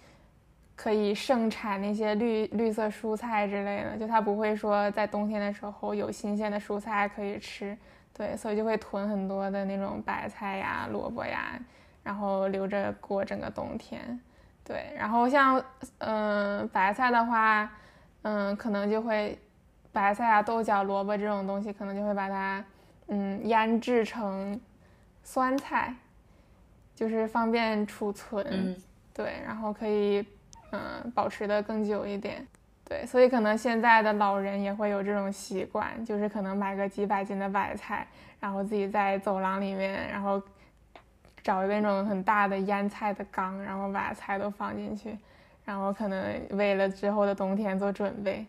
[0.74, 7.76] 可以盛产那些绿绿色蔬菜之类的，就它不会说在冬天的时候有新鲜的蔬菜可以吃，
[8.16, 11.58] 对，所以就会囤很多的那种白菜呀、萝卜呀，
[12.02, 14.18] 然后留着过整个冬天。
[14.64, 15.62] 对，然后像
[15.98, 17.70] 嗯白菜的话，
[18.22, 19.38] 嗯可能就会
[19.92, 22.64] 白菜啊、豆角、萝卜这种东西，可能就会把它
[23.08, 24.58] 嗯腌制成
[25.22, 25.94] 酸菜，
[26.94, 28.44] 就是方便储存。
[28.50, 28.76] 嗯，
[29.12, 30.26] 对，然后可以
[30.72, 32.46] 嗯保持的更久一点。
[32.88, 38.06] 对，所以可能现在的老人也会有这种习惯，就是可能买个几百斤的白菜，
[38.40, 40.42] 然后自己在走廊里面，然后。
[41.44, 45.16] 找一个那种很大的腌菜的缸，然后把菜都放进去，
[45.64, 48.44] 然后可能为了之后的冬天做准备。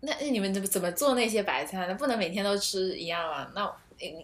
[0.00, 1.94] 那那你们怎么怎么做那些白菜呢？
[1.94, 3.50] 不能每天都吃一样啊？
[3.54, 3.74] 那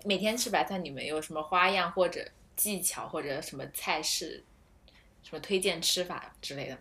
[0.05, 2.21] 每天吃白菜，你们有什么花样或者
[2.55, 4.45] 技巧或者什么菜式，
[5.23, 6.81] 什么推荐吃法之类的吗？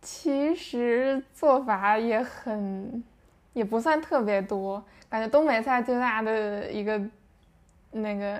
[0.00, 3.02] 其实做法也很，
[3.52, 4.84] 也不算特别多。
[5.08, 7.00] 感觉东北菜最大的一个
[7.92, 8.38] 那个。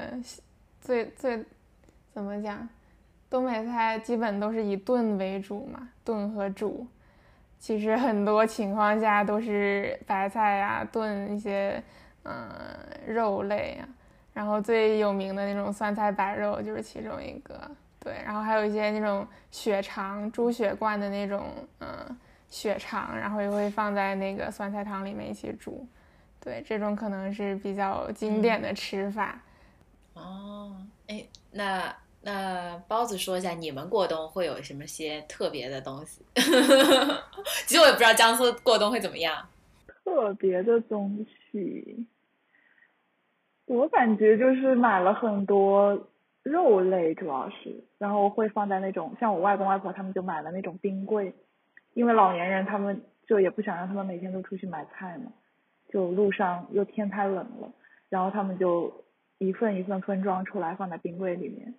[0.81, 1.45] 最最
[2.15, 2.67] 怎么讲？
[3.29, 6.87] 东北菜基本都是以炖为主嘛，炖和煮。
[7.59, 11.83] 其实很多情况下都是白菜呀炖一些
[12.23, 12.49] 嗯
[13.07, 13.89] 肉类啊，
[14.33, 17.71] 然后最有名的那种酸菜白肉就是其中一个。
[18.09, 25.87] 对，然后还有一些那种血肠、猪血灌的那种嗯血肠，然后也会放在那个酸菜汤里面一起煮。
[26.41, 29.39] 对，这种可能是比较经典的吃法。
[30.15, 30.75] 哦，
[31.09, 36.23] 哎，那那包子说一下，你们过冬会有什么些特别的东西？
[37.67, 39.47] 其实我也不知道江苏过冬会怎么样。
[40.03, 42.07] 特别的东西，
[43.67, 46.09] 我感觉就是买了很多
[46.51, 51.35] 肉类，主要是，然后会放在那种像我外公外婆他们就买了那种冰柜，
[51.95, 55.33] 因为老年人他们就也不想让他们每天都出去买菜嘛，
[55.89, 57.73] 就路上又天太冷了，
[58.09, 59.05] 然后他们就。
[59.41, 61.73] 一份一份分装出来放在冰柜里面，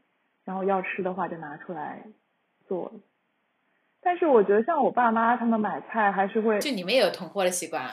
[0.46, 2.06] 然后要吃的话就拿出来
[2.70, 2.94] 做。
[4.00, 7.84] 但是我觉得像我爸妈他们买菜还是会，就你们也有囤货的习惯？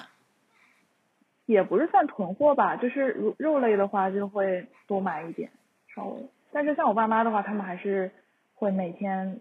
[1.46, 5.50] 也不是算囤货吧，就是肉肉类的话就会多买一点，
[5.92, 6.24] 稍微。
[6.56, 8.10] 但是像我爸妈的话，他们还是
[8.54, 9.40] 会每天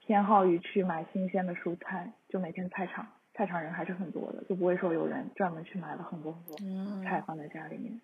[0.00, 8.00] 偏好于去买新鲜的蔬菜，就每天菜场菜场人还是很多的，就不会说有人专门去买了很多很多菜放在家里面。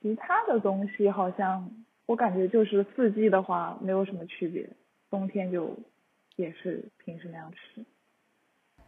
[0.00, 1.70] 其他的东西好像
[2.06, 4.70] 我感觉就是四季的话没有什么区别，
[5.10, 5.78] 冬天就
[6.36, 7.84] 也是平时那样吃。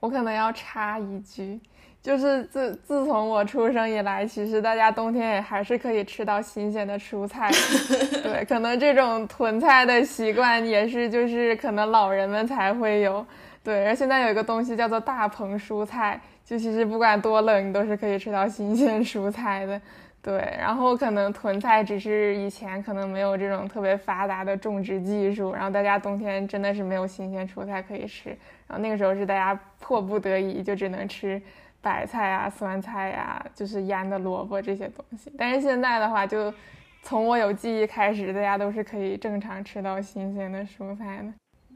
[0.00, 1.60] 我可能要插一句，
[2.04, 7.50] 就是自自从我出生以来，其实大家冬天也还是可以吃到新鲜的蔬菜。
[8.22, 13.24] 对，可能这种囤菜的习惯也是就是可能老人们才会有。
[13.62, 19.80] 对，而现在有一个东西叫做大棚蔬菜，就其实不管多冷，你都是可以吃到新鲜蔬菜的。
[20.20, 28.28] 对，然后可能囤菜只是以前可能没有这种特别发达的种植技术，然后大家冬天真的是没有新鲜蔬菜可以吃，
[28.66, 31.40] 然后那个时候是大家迫不得已就只能吃
[31.84, 35.30] 白菜啊、酸菜呀，就是腌的萝卜这些东西。
[35.38, 36.52] 但是现在的话，就
[37.02, 41.32] 从我有记忆开始，大家都是可以正常吃到新鲜的蔬菜的。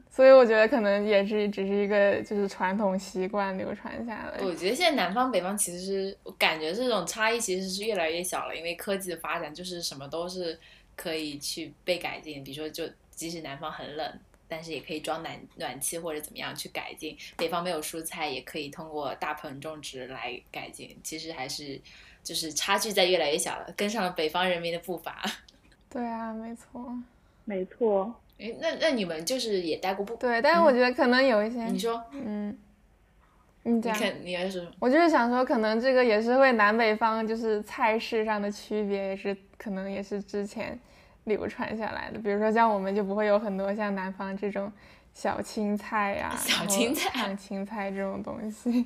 [0.09, 4.43] 所以我觉得可能也是只是一个就是传统习惯流传下来。
[4.43, 10.59] 我觉得现在南方北方其实我感觉这种差异其实是越来越小了，因为科技的发展就是什么都是
[10.95, 12.43] 可以去被改进。
[12.43, 14.19] 比如说，就即使南方很冷，
[14.49, 17.15] 但是也可以装暖暖气或者怎么样去改进。
[17.37, 20.97] 北方没有蔬菜，也可以通过大棚种植来改进。
[21.01, 21.79] 其实还是
[22.23, 25.23] 就是差距在越来越小了，跟上了北方人民的步伐。
[25.89, 26.93] 对啊，没错，
[27.45, 28.13] 没错。
[28.39, 30.15] 哎，那那你们就是也待过不？
[30.15, 31.65] 对，但是我觉得可能有一些。
[31.65, 32.57] 你说，嗯，
[33.63, 34.65] 你讲，你还是？
[34.79, 40.79] 我就是想说，可能这个也是会南北方就是菜式上的区别，也是可能也是之前
[41.25, 42.19] 流传下来的。
[42.19, 44.71] 比如说像我们就不会有很多像南方这种
[45.13, 48.83] 小青菜呀、小青菜、烫青菜这种东西。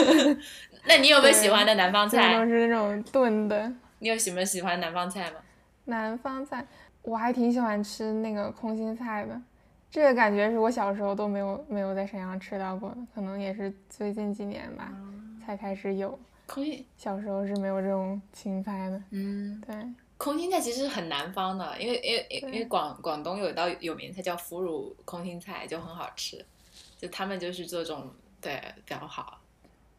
[0.84, 2.34] 那你有没有喜欢的南方菜？
[2.38, 3.72] 都是那种炖的。
[3.98, 5.36] 你有什么喜欢南方菜吗？
[5.84, 6.64] 南方菜。
[7.02, 9.40] 我还挺喜欢吃那个空心菜的，
[9.90, 14.92] 这个感觉是我小时候都没有没有在沈阳吃到过的，可能也是最近几年吧
[15.44, 16.18] 才开始有。
[16.46, 19.02] 空心小时候是没有这种青菜的。
[19.10, 19.74] 嗯，对。
[20.20, 26.44] 空心菜其实很南方的，因为因为因为广广东有一道有名菜叫腐乳空心菜，就很好吃，
[26.98, 29.40] 就他们就是做这种对比较好。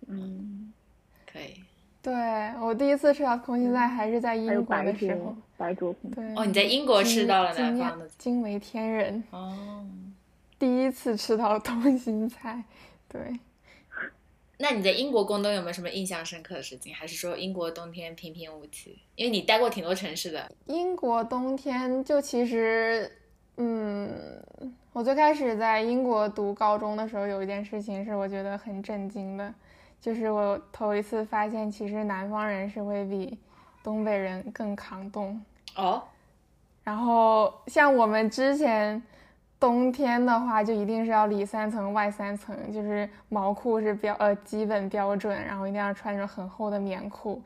[0.08, 0.72] 嗯，
[1.26, 1.56] 可以。
[2.04, 2.14] 对
[2.60, 6.36] 我第一次吃到空心菜还是在英国的时候，白灼空对。
[6.36, 9.84] 哦，你在英国吃到了南方的惊为天人，哦。
[10.60, 12.64] 第一次吃到空 心菜，
[13.10, 13.40] 对。
[14.62, 16.94] 那你在英国过冬有没有什么印象深刻的事情？
[16.94, 19.00] 还是说英国冬天平平无奇？
[19.16, 20.52] 因为你待过挺多城市的。
[20.66, 23.12] 英国冬天就其实，
[23.58, 24.44] 嗯，
[24.94, 29.52] 我最开始在英国读高中的时候，有一件事情是我觉得很震惊的，
[30.00, 33.38] 就是我头一次发现，其实南方人是会比
[33.84, 35.44] 东北人更抗冻。
[35.76, 36.04] 哦，
[36.84, 39.02] 然后像我们之前
[39.62, 47.40] 冬天的话，就一定是要里三层外三层，就是毛裤是标呃基本标准，然后一定要穿那种很厚的棉裤，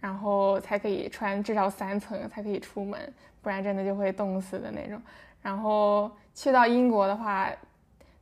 [0.00, 3.00] 然后才可以穿至少三层才可以出门，
[3.40, 5.00] 不然真的就会冻死的那种。
[5.40, 7.48] 然后去到英国的话，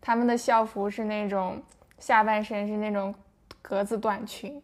[0.02, 1.58] 他们的校服是那种
[1.98, 3.14] 下半身是那种
[3.62, 4.60] 格子短裙，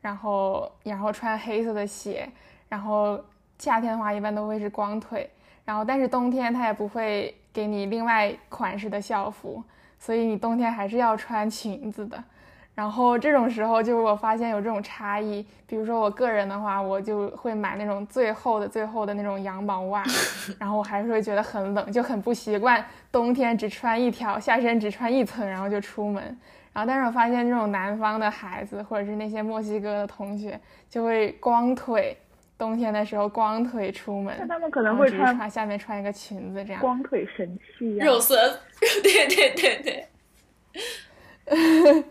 [0.00, 2.28] 然后然后穿黑色的鞋，
[2.68, 3.20] 然后
[3.56, 5.30] 夏天的话一般都会是光腿，
[5.64, 9.64] 然后但是冬天它也不会给你另外款式的校服，
[9.98, 12.22] 所以你冬天还是要穿裙子的。
[12.74, 15.42] 然后这种时候，就是我发现有这种差异。
[15.66, 20.04] 比如说我个人的话，我就会买那种最厚的、最厚的那种羊毛袜，
[20.60, 26.22] 然后我还是会觉得很冷，就很不习惯冬天只穿一条，下身只穿一层，然后就出门。
[26.74, 32.14] 然后但是我发现这种南方的孩子，或者是那些墨西哥的同学，就会光腿，
[32.58, 36.80] 冬天的时候光腿出门，那他们可能会穿下面穿一个裙子这样。
[36.80, 38.36] 光腿神器啊，肉色，
[39.02, 40.06] 对对对对。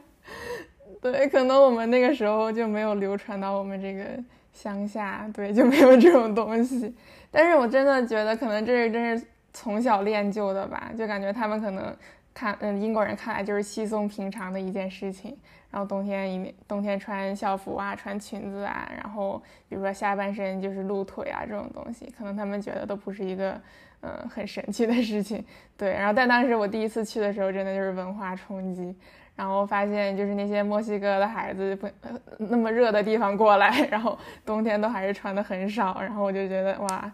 [1.01, 4.05] 对，可能我们那个时候就没有流传到我们这个
[4.53, 6.93] 乡下，对，就没有这种东西。
[7.29, 11.95] 但是我真的觉得，可能这是真是从小练就的吧，就感觉他们可能
[12.33, 15.37] 看，嗯，英国人看来就是稀松平常的一件事情。
[15.75, 23.59] 然后冬天一冬天穿校服啊，穿裙子啊，然后比如说下半身就是露腿啊这种东西，可能他们觉得都不是一个，
[23.99, 25.43] 嗯，很神奇的事情。
[25.77, 28.95] 对，然后但当时我第一次去的时候，真的就是文化冲击。
[29.35, 31.89] 然后发现就是那些墨西哥的孩子不
[32.37, 37.11] 那么热的地方过来， 然后冬天都还是穿的很少，然后我就觉得哇，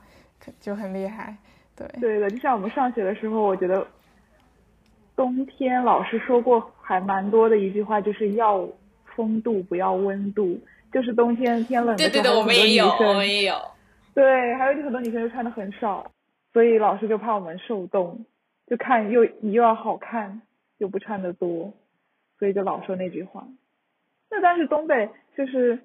[0.59, 1.35] 就很厉害，
[1.75, 3.83] 对对的，就像我们上学的时候，我觉得
[5.15, 8.67] 冬天老师说过还蛮多的一句话，就是要
[9.15, 10.59] 风度不要温度，
[10.91, 13.55] 就是冬天天冷的时候，对对对，我们也有，女生我们也有。
[14.13, 16.11] 对，还有就很多女生就穿的很少，
[16.53, 18.25] 所以老师就怕我们受冻，
[18.67, 20.41] 就看又你又要好看，
[20.77, 21.73] 又不穿的多，
[22.39, 23.47] 所以就老说那句话。
[24.29, 25.79] 那但是东北就是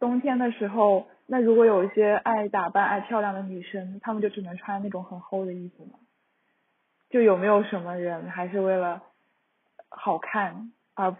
[0.00, 5.98] 冬天的时候，那如果有一些爱打扮、爱漂亮的女生，她们就只能穿那种很厚的衣服吗？
[7.10, 9.00] 就有没有什么人还是为了
[9.88, 11.14] 好看而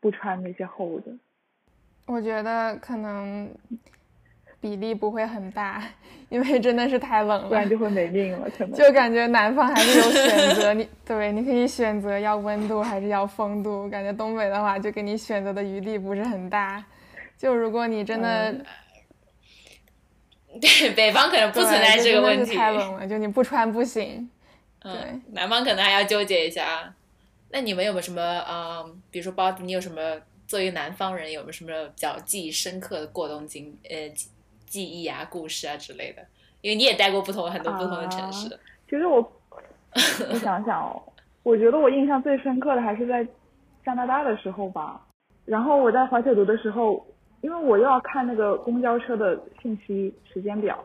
[0.00, 1.12] 不穿那些厚的？
[2.06, 3.50] 我觉得可能
[4.60, 5.82] 比例不会很大，
[6.28, 8.72] 因为真的是太冷了，不然就会没命了，可能。
[8.72, 16.84] 就感觉南方还是有选择，你对，你可以选择要温度还是要风度，感觉东北的话就给你选择的余地不是很大。
[17.36, 18.64] 就如果你真的、嗯
[20.60, 22.56] 对，北方可能不存在这个问题。
[22.56, 24.28] 太冷了，就你不穿不行。
[24.86, 26.94] 嗯，南方可能还要纠结一下。
[27.50, 30.00] 那你们有没有什么嗯，比如说包子，你有什么
[30.46, 34.28] 作为南方人有没有什么比较记忆深刻的过冬经呃记
[34.66, 36.22] 记忆啊、故事啊之类的？
[36.60, 38.48] 因为你也待过不同很多不同的城市。
[38.88, 39.20] 其实我
[40.28, 41.02] 我想想哦，
[41.42, 43.26] 我觉得我印象最深刻的还是在
[43.84, 45.00] 加拿大的时候吧。
[45.44, 47.06] 然后我在滑铁卢的时候，
[47.40, 50.84] 因为我又要看那个公交车的信息时间表，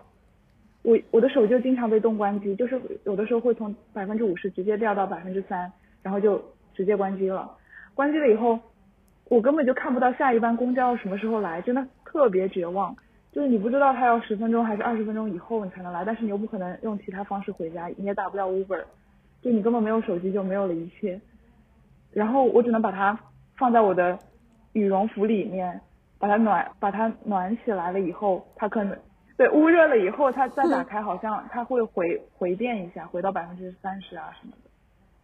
[0.84, 5.72] 我我的手就经常被冻关机，就是有的时候会从百分之五十直接掉到百分之三，
[6.02, 7.50] 然后就直接关机了。
[7.94, 8.60] 关机了以后，
[9.30, 12.96] 我根本就看不到下一班公交什么时候来，真的特别绝望。
[13.32, 18.84] 就是你不知道他要十分钟还是二十分钟以后你才能来，但是你又不可能用其他方式回家，你也打不了 Uber，
[19.42, 21.20] 就你根本没有手机就没有了一切。
[22.12, 23.18] 然后我只能把它
[23.56, 24.20] 放在我的
[24.74, 25.80] 羽绒服里面，
[26.20, 28.98] 把它暖把它暖起来了以后，它可能
[29.38, 34.70] 对捂热了以后，它再打开，好像它会回回电一下，回到百分之三十啊什么的，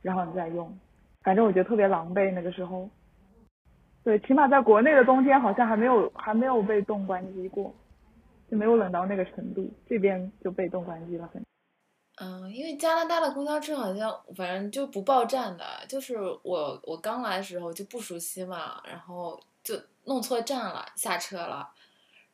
[0.01, 0.75] 然后你再用。
[1.21, 2.89] 反正我觉得特别狼狈那个时候。
[4.03, 7.73] 对，起码在国内的冬天好像还没有还没有被冻关机过。
[8.49, 11.43] 就没有冷到那个程度，这边就被冻关机了很。
[12.21, 21.69] 嗯，因为加拿大的公交车好像反正就不报站的，就是我我刚来的时候就不熟悉嘛，然后就弄错站了，下车了，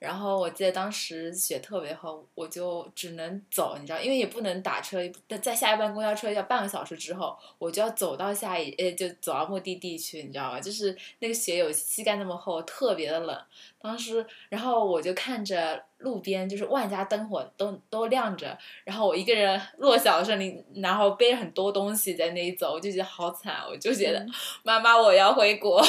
[0.03, 4.99] 然后我记得当时雪特别厚，我就只能走，你知道，因为也不能打车，
[5.41, 10.59] 在下一班公交车要半个小时之后，我就要走到下一，呃，就走到目的地去，你知道吧？
[10.59, 13.41] 就是那个雪有膝盖那么厚，特别的冷。
[13.79, 24.25] 当时，然后我就看着路边就是万家灯火都都亮着，然后我一个人弱小的森林，然后背着很多东西在那里走，我就觉得好惨，我就觉得
[24.63, 25.81] 妈妈我要回国。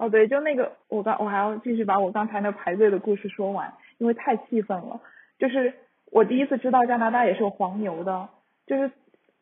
[0.00, 4.98] 哦，对，就那个，我刚我还要继续把我刚才那排队的故事说完，因为太气愤了。
[5.38, 5.74] 就是
[6.06, 8.30] 我第一次知道加拿大也是有黄牛的，
[8.66, 8.90] 就是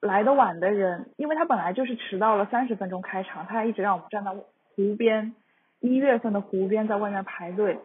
[0.00, 5.32] 来的晚的人，因为他本来就是迟到了三十分钟开场，他还一直让我们站在湖边，
[5.78, 7.78] 一月份的湖边在外面排队，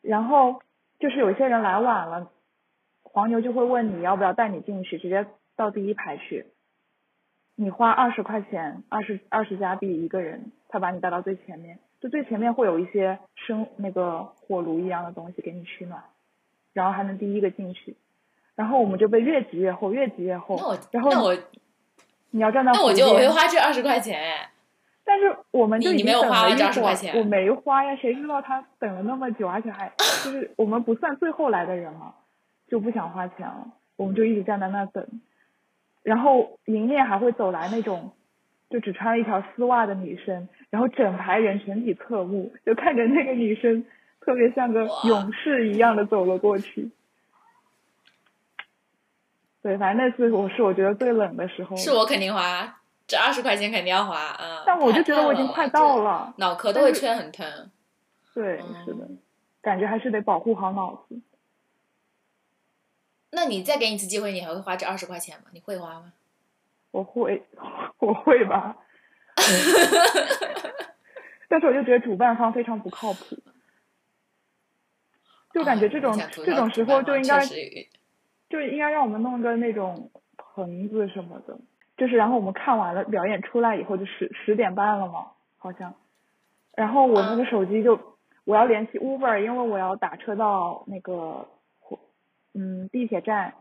[0.00, 0.62] 然后
[1.00, 2.30] 就是有些人来晚了，
[3.02, 6.46] 黄牛就会问你要不要带你进去，直接到第一排去，
[7.56, 11.80] 你花二十块钱，二十二十加币一个人，他把你带到最前面。
[12.02, 16.02] 就最前面会有一些生那个火炉一样的东西给你取暖，
[16.72, 17.96] 然后还能第一个进去，
[18.56, 20.56] 然后我们就被越挤越后，越挤越后。
[20.58, 21.38] 那我然后那我
[22.32, 24.20] 你要站到那我觉得我会花这二十块钱。
[25.04, 29.88] 但是我们就你已经等你没有花这了一会20块钱儿，我没花呀，谁知道他等了那么久，而且还
[30.24, 32.14] 就是我们不算最后来的人嘛，
[32.66, 35.06] 就不想花钱了，我们就一直站在那等，
[36.02, 38.10] 然后迎面还会走来那种。
[38.70, 43.84] 就只穿了一条丝袜的女生，然后整排人全体侧目，就看着那个女生
[44.20, 46.90] 特别像个勇士一样的走了过去。
[49.60, 51.76] 对，反正那次我是我觉得最冷的时候。
[51.76, 54.62] 是我肯定花，这二十块钱肯定要花，嗯。
[54.66, 57.70] 但我就觉得我已经快到了，了，脑壳都会吹得很疼。
[58.32, 59.06] 对，嗯是的，
[59.60, 61.20] 感觉还是得保护好脑子。
[63.30, 65.44] 那你再给你一次机会，你还会花这二十块钱吗？
[65.52, 66.14] 你会花吗？
[66.92, 67.42] 我会，
[68.00, 68.78] 我会吧。
[71.48, 73.36] 但是我就觉得主办方非常不靠谱，
[75.52, 77.44] 就感觉这种、这种时候就应该
[78.48, 81.58] 就应该让我们弄个那种棚子什么的，
[81.96, 85.94] 就是然后我们看完了表演出来以后就十十点半了嘛，好像，
[86.74, 87.98] 然后我那个手机就、
[88.44, 91.48] 我要联系 Uber，因为我要打车到那个
[91.80, 91.98] 火
[92.54, 93.54] 嗯地铁站，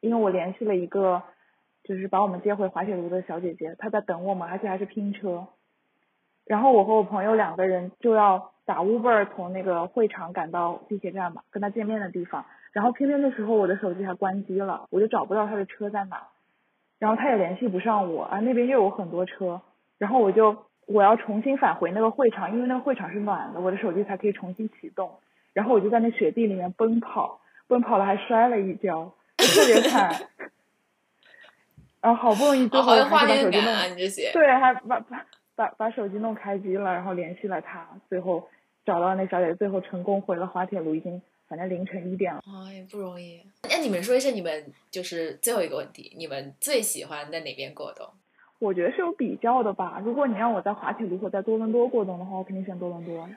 [0.00, 1.22] 因为我联系了一个
[1.88, 5.46] 就是把我们接回滑铁卢的小姐姐，她在等我们，而且还是拼车，
[6.44, 12.44] 然后我和我朋友两个人就要打 Uber 从那个会场赶到地铁站嘛，跟他见面的地方。
[12.72, 16.28] 然后偏偏那时候我的手机还关机了，我就找不到他的车在哪，
[16.98, 19.62] 然后他也联系不上我，啊那边又有很多车，
[19.96, 25.10] 然后我就我要重新返回那个会场，因为那个会场是暖的，我的手机才可以重新启动。
[25.54, 30.12] 然后我就在那雪地里面奔跑，奔跑了还摔了一跤，特别惨。
[32.00, 33.84] 然后好不容易最哦，后把手机弄啊！
[33.86, 35.26] 你这些，对，还把把
[35.56, 38.48] 把把手机弄开机了，然后联系了他，最后
[38.84, 42.40] 找到那小姐姐，最后成功回了滑铁卢，已经反正凌晨一点了。
[42.46, 43.42] 哎，不容易。
[43.68, 48.06] 那你们说一下，你们就是最后一个问题，你们最喜欢在哪边过冬？
[48.60, 50.00] 我觉得是有比较的吧。
[50.04, 53.28] 如果你让我在滑铁卢或在多伦多过冬的话，我肯定选多伦多呀。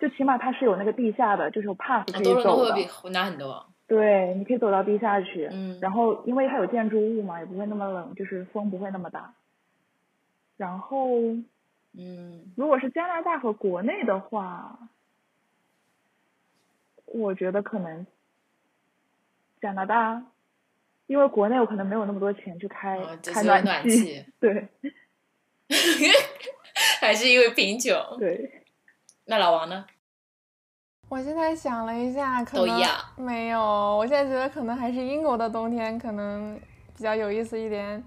[0.00, 2.74] 就起码它是有那个地下的，就是有 pass 可以啊多伦多走的。
[2.74, 3.66] 会比湖南很多。
[3.88, 5.48] 对，你可以走到地下去。
[5.50, 9.34] 嗯然后因为它有建筑物嘛，也不会那么冷，就是风不会那么大。
[10.56, 11.08] 然后
[11.94, 14.78] 嗯，如果是加拿大和国内的话，
[17.06, 18.06] 我觉得可能
[19.62, 20.22] 加拿大，
[21.06, 23.90] 因为国内我可能没有那么多钱去开、哦开暖气。
[24.04, 24.68] 气对
[27.00, 27.96] 还是因为贫穷。
[28.18, 28.62] 对，
[29.24, 29.86] 那老王呢？
[31.08, 33.60] 我现在想了一下，可能都一样没有。
[33.60, 36.58] 我现在觉得可能还是英国的冬天可能
[36.96, 38.02] 比较有意思一点，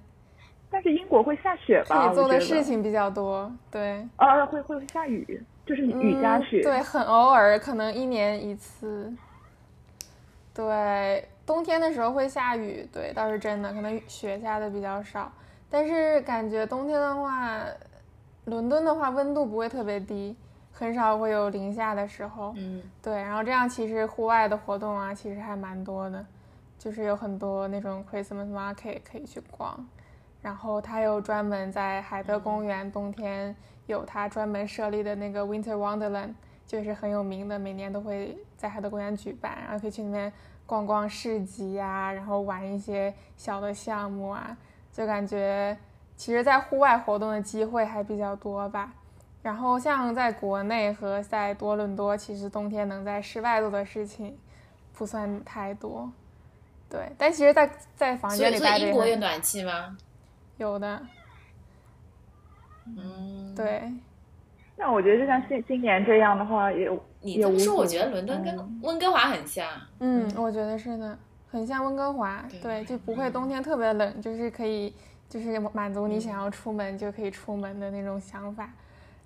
[0.70, 2.08] 但是英国会下雪吧？
[2.08, 3.52] 可以做的事情比较多。
[3.72, 6.60] 对，啊，会会下雨，就是雨加雪。
[6.62, 6.64] 嗯。
[6.64, 9.12] 对，很偶尔，可能一年一次。
[10.54, 15.32] 对，冬天的时候会下雨，对，倒是真的，可能雪下的比较少。
[15.70, 17.62] 但是感觉冬天的话，
[18.46, 20.36] 伦敦的话温度不会特别低，
[20.82, 22.54] 很少会有零下的时候。
[22.58, 26.26] 嗯，对，然后这样其实户外的活动啊，其实还蛮多的，
[26.80, 29.88] 就是有很多那种 Christmas market 可以去逛，
[30.42, 33.56] 然后它有专门在海德公园冬天
[33.86, 36.34] 有它专门设立的那个 Winter Wonderland，
[36.66, 40.34] 就是很有名的，每年都会在海德公园举办，然后可以去那边
[40.66, 44.58] 逛逛市集啊，然后玩一些小的项目啊，
[44.92, 45.78] 就感觉
[46.16, 48.92] 其实在户外活动的机会还比较多吧。
[49.42, 54.38] 然后像在国内和在多伦多，其实冬天能在室外做的事情
[54.94, 56.12] 不算太多，
[56.90, 57.12] 对。
[57.18, 59.98] 但其实在，在房间里待着以所以英国有暖气吗？
[60.58, 61.02] 有的，
[62.86, 63.56] 嗯，。
[63.56, 63.92] 对。
[64.78, 66.90] 那我觉得就像今今年这样的话，也
[67.22, 69.68] 你这么说，我觉得伦敦跟嗯温哥华很像。
[70.00, 71.18] 嗯，我觉得是的，
[71.52, 74.94] 很像温哥华，对对，就不会冬天特别冷，就是可以，
[75.30, 78.70] 就是满足你想要出门就可以出门的那种想法。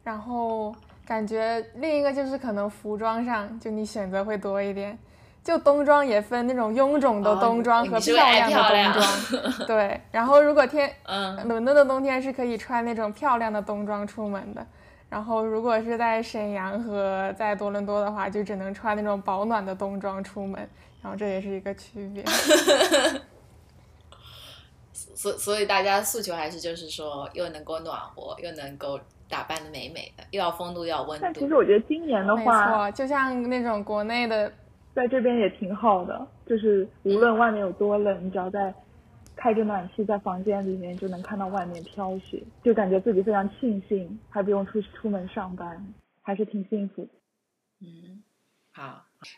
[0.06, 0.74] 然后
[1.06, 4.98] 感觉另一个就是可能服装上，就你选择会多一点。
[5.44, 10.02] 就冬装也分那种臃肿的哦冬装和你是不是爱亮的冬装， 对。
[10.12, 14.66] 然后如果天 嗯，伦敦的冬天是可以穿那种漂亮的冬装出门的，
[15.08, 20.68] 然后如果是在沈阳和在多伦多的话，就只能穿那种保暖的冬装出门，
[21.04, 22.24] 然后这也是一个区别。
[24.92, 29.00] 所所以大家诉求还是就是说，又能够暖和，又能够
[29.30, 31.54] 打扮的美美的，又要风度，又要温度但其实。
[31.56, 34.52] 我觉得今年的没话，错，就像那种国内的，
[34.94, 38.74] 在这边也挺好的，就是无论外面有多冷，你只要在
[39.36, 45.86] 开着暖气在房间里面，就能看到外面飘雪，就感觉自己非常庆幸，还不用出出门上班，
[46.22, 47.10] 还是挺幸福的。
[47.82, 48.15] 嗯，好，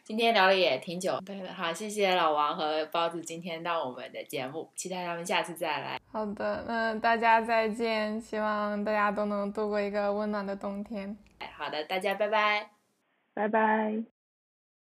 [0.03, 5.99] 今天聊了也挺久，对的，好，谢谢老王和包子今天到我们的节目，期待他们下次再来。
[6.11, 11.17] 好的，那大家再见，希望大家都能度过一个温暖的冬天。
[11.55, 12.69] 好的，大家拜拜。
[13.33, 14.16] 拜拜。